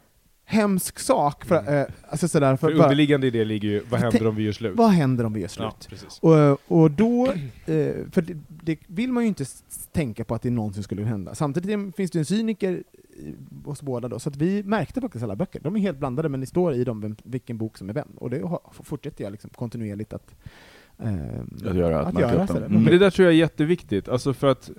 [0.54, 1.46] hemsk sak.
[1.46, 1.74] För, Mm.
[1.82, 4.44] eh, alltså sådär, för, För bara, underliggande i det ligger ju, vad händer om vi
[4.44, 4.74] gör slut?
[4.76, 5.90] vad händer om vi gör slut?
[6.22, 6.52] Ja.
[6.52, 7.28] Och, och då,
[7.66, 9.46] eh, för det, det vill man ju inte
[9.92, 11.36] tänka på att det någonsin skulle hända.
[11.36, 12.72] Samtidigt finns det en cyniker
[13.18, 13.36] i-
[13.66, 15.60] hos båda då, så att vi märkte faktiskt alla böcker.
[15.60, 18.08] De är helt blandade, men det står i dem vem, vilken bok som är vem.
[18.18, 18.42] Och det
[18.84, 20.36] fortsätter jag liksom kontinuerligt att, eh,
[20.98, 22.66] Att göra, att att göra sådär.
[22.66, 22.84] Mm.
[22.84, 24.72] Men det där tror jag är jätteviktigt, alltså för att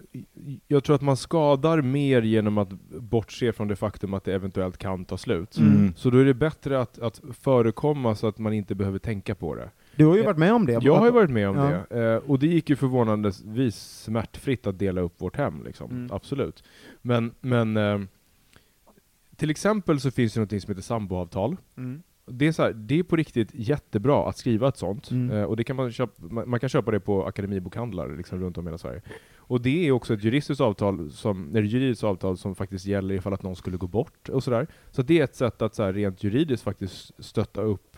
[0.68, 2.68] jag tror att man skadar mer genom att
[3.00, 5.58] bortse från det faktum att det eventuellt kan ta slut.
[5.58, 5.94] Mm.
[5.96, 9.54] Så då är det bättre att, att förekomma så att man inte behöver tänka på
[9.54, 9.70] det.
[9.96, 10.78] Du har ju varit med om det.
[10.82, 11.82] Jag har ju varit med om Ja.
[11.88, 15.90] det, eh, och det gick ju förvånandevis smärtfritt att dela upp vårt hem, liksom.
[15.90, 16.12] Mm.
[16.12, 16.64] absolut.
[17.02, 18.00] Men, men eh,
[19.36, 21.56] till exempel så finns det något som heter samboavtal.
[21.76, 22.02] Mm.
[22.26, 25.36] Det är, så här, det är på riktigt jättebra att skriva ett sånt, Mm.
[25.36, 28.58] eh, och det kan man, köpa, man, man kan köpa det på akademibokhandlar liksom, runt
[28.58, 29.02] om i hela Sverige.
[29.36, 33.32] Och det är också ett juridiskt avtal som, eller juridiskt avtal som faktiskt gäller ifall
[33.34, 34.66] att någon skulle gå bort och sådär.
[34.90, 37.93] Så det är ett sätt att så här, rent juridiskt faktiskt stötta upp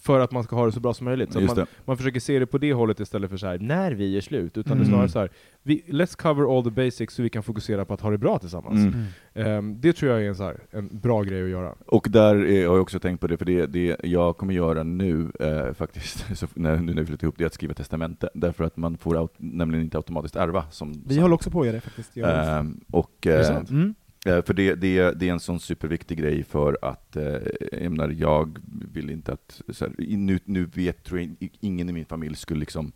[0.00, 1.32] för att man ska ha det så bra som möjligt.
[1.32, 4.16] Så man, man försöker se det på det hållet istället för så här när vi
[4.16, 4.88] är slut, utan det är Mm.
[4.88, 5.30] snarare så här,
[5.62, 8.38] vi, let's cover all the basics så vi kan fokusera på att ha det bra
[8.38, 8.94] tillsammans.
[8.94, 9.04] Mm.
[9.34, 11.74] Ehm, det tror jag är en, så här, en bra grej att göra.
[11.86, 14.82] Och där är, har jag också tänkt på det, för det, det jag kommer göra
[14.82, 18.30] nu eh, faktiskt, så när, nu när vi flyttar ihop, det är att skriva testamente.
[18.34, 20.64] Därför att man får nämligen inte automatiskt ärva.
[20.70, 22.10] Som, Vi som, håller också på att göra det faktiskt.
[22.10, 22.28] Och Ulf.
[22.28, 23.70] Ehm, och, det eh, sant?
[23.70, 23.94] Mm.
[24.28, 27.38] Eh, För det, det, det är en sån superviktig grej för att, eh,
[27.72, 28.58] jag menar, jag
[28.92, 32.92] vill inte att, här, nu, nu vet, tror jag, ingen i min familj skulle liksom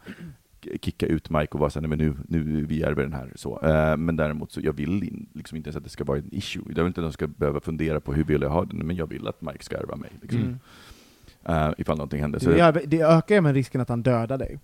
[0.80, 3.32] kicka ut Mike och vara såhär, men nu, nu vi ärver den här.
[3.34, 3.60] Så.
[3.60, 6.34] Eh, men däremot så, jag vill in, liksom inte ens att det ska vara en
[6.34, 6.62] issue.
[6.68, 8.96] Jag vill inte att de ska behöva fundera på hur vill jag ha den, men
[8.96, 10.10] jag vill att Mike ska ärva mig.
[10.22, 10.40] Liksom.
[10.40, 10.58] Mm.
[11.48, 12.38] Eh, ifall någonting händer.
[12.38, 14.58] Så Det, det ökar även risken att han dödar dig.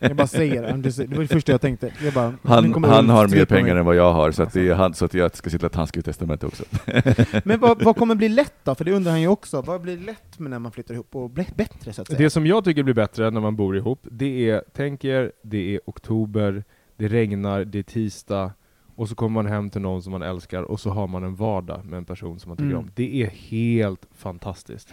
[0.00, 0.80] Jag bara säger det.
[0.84, 1.92] Just- Det var det första jag tänkte.
[2.04, 3.62] Jag bara, han, han har mer strypa mig.
[3.62, 4.82] pengar än vad jag har, så, att det är Alltså.
[4.82, 6.64] han, så att jag ska se till att han skriver testamente också.
[7.44, 8.74] Men vad, vad kommer bli lätt då?
[8.74, 9.62] För det undrar han ju också.
[9.62, 12.18] Vad blir lätt med när man flyttar ihop och blir bättre så att säga?
[12.18, 15.74] Det som jag tycker blir bättre när man bor ihop, det är, tänk er, det
[15.74, 16.64] är oktober,
[16.96, 18.52] det regnar, det är tisdag,
[18.96, 21.34] och så kommer man hem till någon som man älskar, och så har man en
[21.34, 22.78] vardag med en person som man tycker Mm.
[22.78, 22.90] om.
[22.94, 24.90] Det är helt fantastiskt.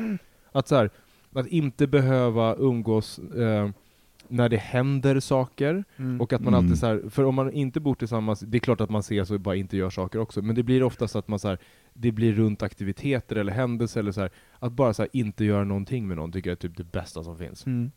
[0.55, 0.89] Att, så här,
[1.33, 3.69] att inte behöva umgås eh,
[4.27, 6.21] när det händer saker, Mm.
[6.21, 6.65] och att man Mm.
[6.65, 9.31] alltid så här, för om man inte bor tillsammans, det är klart att man ses
[9.31, 11.57] och bara inte gör saker också, men det blir oftast att man så här,
[11.93, 14.29] det blir runt aktiviteter eller händelser eller så här,
[14.59, 17.23] att bara så här, inte göra någonting med någon tycker jag är typ det bästa
[17.23, 17.65] som finns.
[17.65, 17.91] Mm.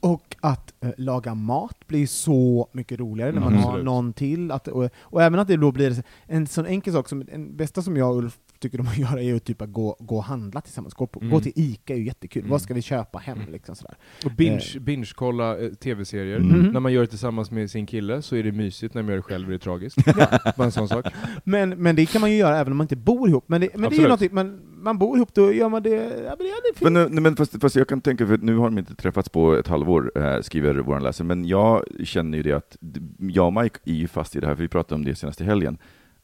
[0.00, 3.62] Och att eh, laga mat blir så mycket roligare när man Mm.
[3.62, 3.84] har Absolut.
[3.84, 4.50] någon till.
[4.50, 7.82] Att, och, och även att det då blir en sån enkel sak som, en bästa
[7.82, 10.24] som jag och Ulf tycker om att göra är ju typ att gå, gå och
[10.24, 10.94] handla tillsammans.
[10.94, 11.30] Gå, på, Mm.
[11.32, 12.40] gå till ICA är ju jättekul.
[12.42, 12.50] Mm.
[12.50, 13.38] Vad ska vi köpa hem?
[13.52, 13.94] Liksom sådär.
[14.24, 16.36] Och binge, binge-kolla eh, tv-serier.
[16.36, 16.66] Mm.
[16.72, 19.16] När man gör det tillsammans med sin kille så är det mysigt, när man gör
[19.16, 19.98] det själv är det tragiskt.
[20.56, 21.06] Bara en sån sak.
[21.44, 23.44] Men, men det kan man ju göra även om man inte bor ihop.
[23.46, 25.90] Men det, men det är ju någonting, man, man bor ihop, då gör man det...
[25.90, 26.90] Ja, men det, är fint.
[26.92, 29.54] Men, nu- men fast, fast jag kan tänka, för nu har de inte träffats på
[29.54, 32.76] ett halvår, eh, skriver vår läsare, men jag känner ju det att
[33.18, 35.40] jag och Mike är ju fast i det här, för vi pratade om det senast
[35.40, 35.78] i helgen,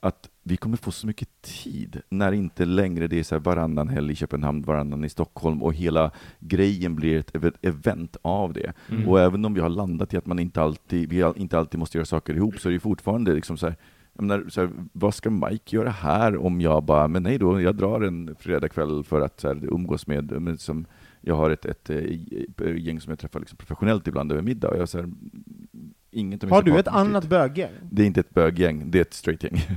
[0.06, 3.88] att vi kommer få så mycket tid när inte längre det är så här varannan
[3.88, 8.72] helg i Köpenhamn, varannan i Stockholm och hela grejen blir ett ev- event av det.
[8.90, 9.08] Mm.
[9.08, 11.98] Och även om vi har landat i att man inte alltid, vi inte alltid måste
[11.98, 13.76] göra saker ihop så är det fortfarande liksom så här,
[14.12, 17.76] menar, så här, vad ska Mike göra här om jag bara, men nej då, jag
[17.76, 20.86] drar en fredagkväll för att så här, umgås med, med som,
[21.20, 24.78] jag har ett, ett, eh, gäng som jag träffar liksom professionellt ibland över middag, och
[24.78, 25.08] jag så här,
[26.16, 27.30] inget Har du ett annat dit.
[27.30, 27.70] böggäng?
[27.90, 29.60] Det är inte ett böggäng, det är ett straightgäng.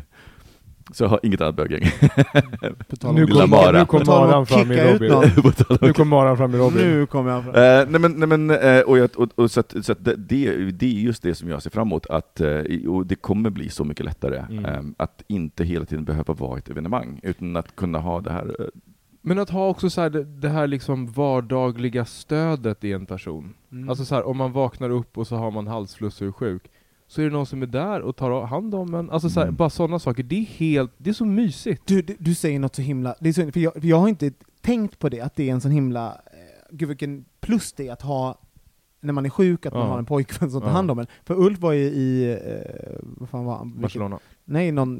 [0.91, 1.81] Så jag har inget annat böggäng.
[3.13, 3.79] Nu kom, Mara.
[3.79, 5.13] nu kom Maran fram i Robin.
[5.81, 6.81] Nu kom Maran fram i Robin.
[6.81, 7.55] Nu kommer jag fram.
[7.55, 10.15] Eh, nej men, nej men eh, och, jag, och, och så att, så att det,
[10.15, 13.69] det är just det som jag ser fram emot, att, eh, och det kommer bli
[13.69, 14.65] så mycket lättare, Mm.
[14.65, 18.69] eh, att inte hela tiden behöva vara ett evenemang, utan att kunna ha det här.
[19.29, 23.53] Men att ha också så här, det, det här liksom vardagliga stödet i en person.
[23.71, 23.89] Mm.
[23.89, 26.63] Alltså så här, om man vaknar upp och så har man halsfluss och är sjuk,
[27.07, 29.09] så är det någon som är där och tar hand om en.
[29.09, 29.55] Alltså så här, Mm.
[29.55, 30.23] bara sådana saker.
[30.23, 31.81] Det är helt, det är så mysigt.
[31.85, 33.15] Du, du, du säger något så himla...
[33.19, 35.53] Det är så, för, jag, för jag har inte tänkt på det, att det är
[35.53, 36.07] en sån himla...
[36.07, 36.11] Eh,
[36.71, 38.41] gud vilken plus det är att ha,
[39.01, 40.73] när man är sjuk, att man har en pojkvän som tar Ja.
[40.73, 41.07] hand om en.
[41.25, 42.31] För Ulf var ju i...
[42.33, 43.67] Eh, vad fan var han?
[43.67, 44.19] Vilket- Barcelona.
[44.45, 44.97] Nej, någon...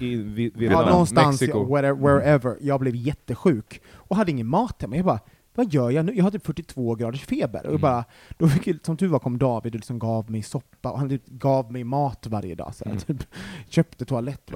[0.00, 1.58] I, i, Ja, någonstans, Mexiko.
[1.58, 2.56] ja, wherever, wherever.
[2.60, 4.96] Jag blev jättesjuk och hade ingen mat hemma.
[4.96, 5.20] Jag bara,
[5.54, 6.12] vad gör jag nu?
[6.16, 7.60] Jag hade 42 graders feber.
[7.60, 7.80] Och Mm.
[7.80, 8.04] bara,
[8.38, 11.26] då fick, som tur var kom David och liksom gav mig soppa, och han typ
[11.26, 12.74] gav mig mat varje dag.
[12.74, 13.02] Så här, Mm.
[13.04, 13.26] typ,
[13.68, 14.50] köpte toalett.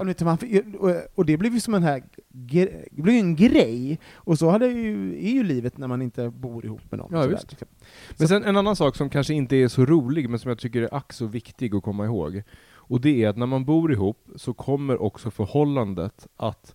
[1.14, 3.98] Och, det blev ju som en här, det blev en grej.
[4.14, 7.10] Och så hade ju, är ju livet när man inte bor ihop med någon.
[7.12, 7.50] Ja, visst.
[7.50, 7.68] liksom.
[8.18, 10.82] Men sen en annan sak som kanske inte är så rolig, men som jag tycker
[10.82, 12.42] är ack så viktig att komma ihåg.
[12.88, 16.74] Och det är att när man bor ihop så kommer också förhållandet att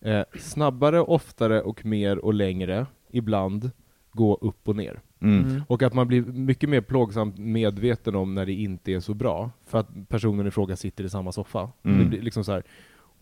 [0.00, 3.70] eh, snabbare, oftare och mer och längre, ibland,
[4.12, 5.00] gå upp och ner.
[5.20, 5.62] Mm.
[5.68, 9.50] Och att man blir mycket mer plågsamt medveten om när det inte är så bra,
[9.66, 11.70] för att personen i fråga sitter i samma soffa.
[11.82, 11.98] Mm.
[11.98, 12.62] Det blir liksom så här.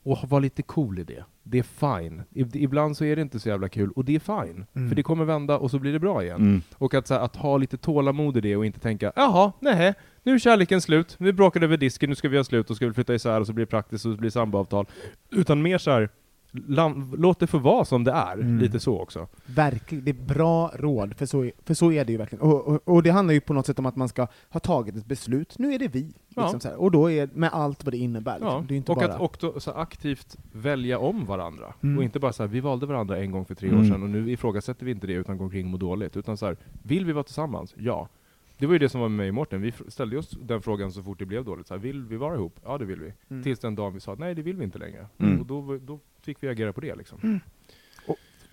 [0.03, 1.25] Och var lite cool i det.
[1.43, 2.23] Det är fine.
[2.55, 4.67] Ibland så är det inte så jävla kul, och det är fine.
[4.75, 4.89] Mm.
[4.89, 6.41] För det kommer vända och så blir det bra igen.
[6.41, 6.63] Mm.
[6.75, 9.95] Och att, så här, att ha lite tålamod i det och inte tänka jaha, nej,
[10.23, 12.87] nu är kärleken slut, vi bråkade över disken, nu ska vi ha slut och ska
[12.87, 14.87] vi flytta isär och så blir det praktiskt och så blir det samboavtal.
[15.31, 16.09] Utan mer så här,
[17.17, 18.59] låt det få vara som det är, Mm.
[18.59, 19.29] lite så också.
[19.47, 22.43] Verkligen, det är bra råd, för så, för så är det ju verkligen.
[22.43, 24.97] Och, och, och det handlar ju på något sätt om att man ska ha tagit
[24.97, 26.15] ett beslut, nu är det vi.
[26.29, 26.77] Liksom Ja.
[26.77, 28.35] Och då är med allt vad det innebär.
[28.35, 28.49] Liksom.
[28.53, 28.65] Ja.
[28.69, 29.15] Det är inte och bara...
[29.15, 31.75] att och då, så aktivt välja om varandra.
[31.83, 31.99] Mm.
[31.99, 33.89] Och inte bara så här, vi valde varandra en gång för tre år Mm.
[33.89, 36.17] sedan och nu ifrågasätter vi inte det utan går omkring och mår dåligt.
[36.17, 37.75] Utan så här, vill vi vara tillsammans?
[37.79, 38.09] Ja.
[38.59, 40.93] Det var ju det som var med mig och Mårten, vi ställde oss den frågan
[40.93, 41.67] så fort det blev dåligt.
[41.67, 42.61] Så här, vill vi vara ihop?
[42.65, 43.13] Ja det vill vi.
[43.31, 43.43] Mm.
[43.43, 45.07] Tills den dagen vi sa nej det vill vi inte längre.
[45.19, 45.41] Mm.
[45.41, 47.41] Och då, då fick vi agera på det liksom.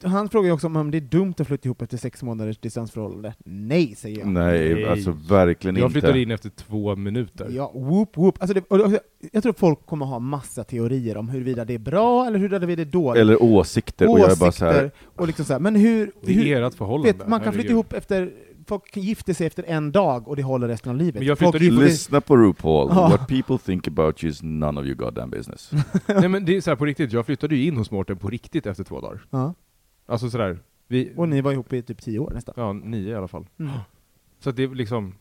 [0.03, 3.33] Han frågar ju också om det är dumt att flytta ihop efter sex månaders distansförhållande.
[3.45, 4.27] Nej, säger jag.
[4.27, 4.85] Nej, Nej.
[4.85, 5.93] alltså verkligen Jag inte.
[5.93, 7.47] flyttade in efter två minuter.
[7.51, 8.41] Ja, whoop, whoop.
[8.41, 8.99] Alltså det, och, och,
[9.31, 12.81] jag tror folk kommer ha massa teorier om huruvida det är bra eller huruvida det
[12.81, 13.21] är dåligt.
[13.21, 15.59] Eller åsikter, och jag är bara så här, och liksom så här.
[15.59, 16.11] Men hur...
[16.21, 17.13] Det hur är ert förhållande.
[17.13, 18.31] vet, man kan flytta ihop efter...
[18.67, 21.15] Folk gifter sig efter en dag och det håller resten av livet.
[21.15, 23.09] Men jag folk gifter lyssna på RuPaul, Ja.
[23.09, 25.71] what people think about you is none of your goddamn business.
[26.07, 28.29] Nej men det är så här på riktigt, jag flyttade ju in hos Mårten på
[28.29, 29.21] riktigt efter två dagar.
[29.29, 29.53] Ja.
[30.05, 32.53] Alltså sådär, vi, Och ni var ihop i typ tio år nästan.
[32.57, 33.45] ja nio i alla fall.
[33.59, 33.71] Mm.
[34.39, 35.15] Så det är liksom...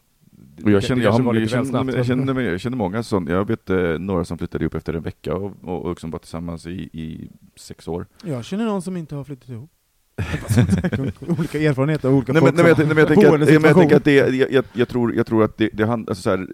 [0.64, 1.94] Och jag känner, jag, jag, snabbt.
[1.94, 5.02] jag, känner, jag känner många som, jag vet eh, några som flyttade ihop efter en
[5.02, 8.06] vecka och, och, och som var tillsammans i, i sex år.
[8.24, 9.70] Jag känner någon som inte har flyttat ihop.
[11.38, 13.24] olika erfarenheter och olika Nej men, folk nej, men, som jag, nej, men jag tänker
[13.24, 13.40] att, boendesituation.
[13.40, 15.84] nej, men jag tänker att det, jag, jag, jag, tror, jag tror att det, det,
[15.84, 16.46] hand, alltså så här,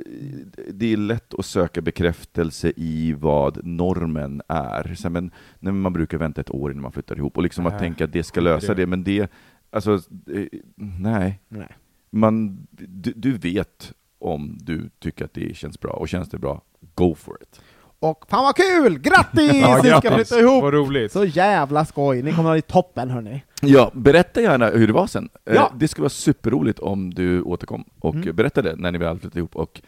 [0.73, 4.95] det är lätt att söka bekräftelse i vad normen är.
[4.95, 7.67] Så här, men, nej, man brukar vänta ett år innan man flyttar ihop, och liksom
[7.67, 8.83] att tänka att det ska lösa det.
[8.83, 9.31] det, men det,
[9.71, 9.95] alltså,
[10.35, 10.47] eh,
[10.77, 11.41] nej.
[11.49, 11.77] Nej.
[12.11, 16.63] Man, du, du vet om du tycker att det känns bra, och känns det bra,
[16.95, 17.61] go for it.
[18.01, 18.99] Och fan vad kul!
[18.99, 19.53] Grattis!
[19.61, 20.63] Ja, ni ska flytta ihop!
[20.63, 21.13] Vad roligt!
[21.13, 23.45] Så jävla skoj, ni kommer ha det toppen hörni.
[23.63, 25.29] Ja, berätta gärna hur det var sen.
[25.47, 25.73] Eh, Ja.
[25.77, 28.37] Det skulle vara superroligt om du återkom och Mm.
[28.37, 29.81] berättade när ni väl flyttade ihop och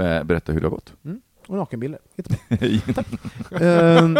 [0.00, 0.92] eh, berätta hur det har gått.
[1.48, 2.00] Och nakenbilder.
[3.60, 4.18] Ehm,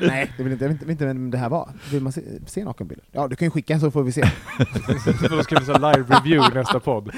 [0.00, 1.68] nej, det vill inte, jag vet inte, vem det här var.
[1.92, 3.04] Vill man se, se nakenbilder?
[3.12, 4.20] Ja, du kan ju skicka så får vi se.
[5.30, 7.10] Då ska vi så live-review nästa podd.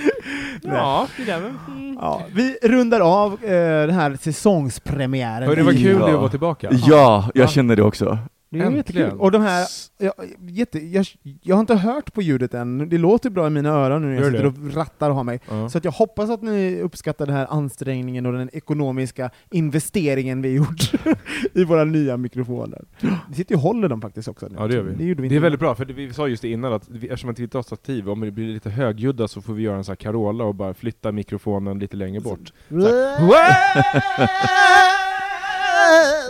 [0.62, 1.52] Ja, det där var...
[2.00, 3.50] Ja, vi rundar av eh,
[3.86, 5.48] den här säsongspremiären.
[5.48, 6.14] Hörni, vad i- kul det Ja.
[6.14, 6.68] att vara tillbaka.
[6.72, 7.48] Ja, jag Va?
[7.50, 8.18] känner det också.
[8.50, 8.76] Det är Äntligen.
[8.76, 9.20] jättekul.
[9.20, 9.66] Och de här,
[9.98, 11.06] jag, jätte, jag,
[11.42, 14.14] jag har inte hört på ljudet än, det låter bra i mina öron nu när
[14.14, 14.68] jag Gör sitter det?
[14.68, 15.40] och rattar och har mig.
[15.50, 15.68] Ja.
[15.68, 20.54] Så att jag hoppas att ni uppskattar den här ansträngningen och den ekonomiska investeringen vi
[20.54, 20.92] gjort
[21.54, 22.84] i våra nya mikrofoner.
[23.28, 24.46] Vi sitter ju och håller dem faktiskt också.
[24.48, 24.54] nu.
[24.58, 25.14] Ja det gör vi.
[25.14, 27.30] Det, vi det är väldigt bra, för vi sa just det innan att vi, eftersom
[27.30, 29.84] att vi inte har stativ, om det blir lite högljudda så får vi göra en
[29.84, 32.52] sån här Carola och bara flytta mikrofonen lite längre bort.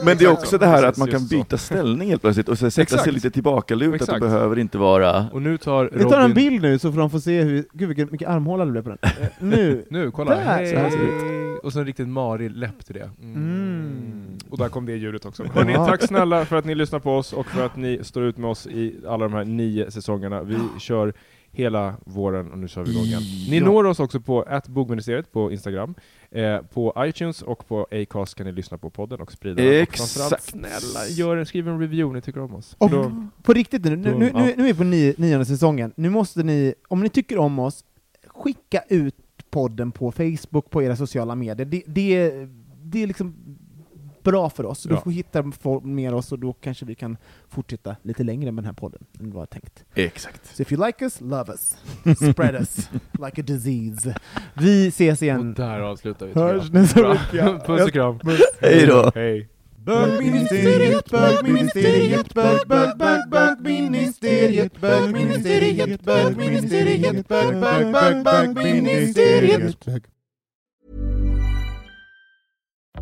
[0.05, 0.59] Men det är också så.
[0.59, 3.05] det här att man kan byta ställning helt plötsligt och så sätta Exakt.
[3.05, 4.21] sig lite tillbakalutat, det Exakt.
[4.21, 5.29] behöver inte vara...
[5.33, 6.35] Och nu tar Vi tar en Robin...
[6.35, 8.89] bild nu så får de få se hur, gud vilken mycket armhåla det blev på
[8.89, 8.99] den.
[9.21, 9.85] Eh, nu.
[9.91, 10.31] Nu, kolla!
[10.31, 10.71] Där, Hej.
[10.71, 13.11] så här ser det Och så en riktigt marig läpp till det.
[13.23, 14.39] Mm.
[14.51, 15.45] Och där kom det ljudet också.
[15.55, 18.37] Hörrni, tack snälla för att ni lyssnar på oss och för att ni står ut
[18.37, 20.43] med oss i alla de här nio säsongerna.
[20.43, 21.13] Vi kör
[21.53, 23.23] hela våren och nu kör vi igång igen.
[23.51, 23.65] Ni Ja.
[23.65, 25.95] når oss också på bogministeriet på Instagram.
[26.31, 29.63] Eh, på iTunes och på Acast kan ni lyssna på podden och sprida.
[29.63, 30.11] Och Exakt.
[30.13, 32.75] framförallt, snälla, gör en, skriv en review om ni tycker om oss.
[32.79, 34.45] Och Då- på riktigt nu, nu, då- nu, ja.
[34.45, 35.93] nu, är vi på nio, nionde säsongen.
[35.97, 37.85] Nu måste ni, om ni tycker om oss,
[38.27, 39.15] skicka ut
[39.51, 41.67] podden på Facebook, på era sociala medier.
[41.67, 42.33] Det, det,
[42.83, 43.35] det är liksom
[44.31, 44.83] bra för oss.
[44.83, 45.01] Då Ja.
[45.01, 47.17] får hitta folk mer oss och då kanske vi kan
[47.49, 49.85] fortsätta lite längre med den här podden än vad jag tänkt.
[49.95, 50.57] Exakt.
[50.57, 51.77] So if you like us, love us.
[52.33, 52.91] Spread us
[53.27, 54.15] like a disease.
[54.55, 55.55] Vi ses Och igen.
[55.55, 56.33] där avslutar vi.
[56.33, 57.13] Hörs nästa Bra.
[57.13, 57.61] vecka.
[57.67, 58.21] Puss och kram.
[58.61, 59.13] Hej då!
[59.15, 59.49] Hej.
[59.85, 69.87] Bögministeriet, bögministeriet, bög, bög, bög, bögministeriet, bögministeriet, bögministeriet, bög, bög, bög, bögministeriet.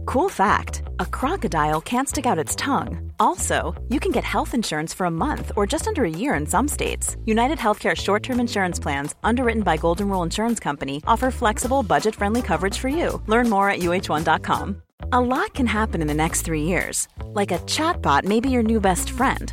[0.06, 3.10] Cool fact a crocodile can't stick out its tongue.
[3.18, 6.46] Also, you can get health insurance for a month or just under a year in
[6.46, 7.16] some states.
[7.24, 12.14] United Healthcare short term insurance plans, underwritten by Golden Rule Insurance Company, offer flexible, budget
[12.14, 13.20] friendly coverage for you.
[13.26, 14.80] Learn more at uh1.com.
[15.12, 17.08] A lot can happen in the next three years.
[17.34, 19.52] Like a chatbot may be your new best friend.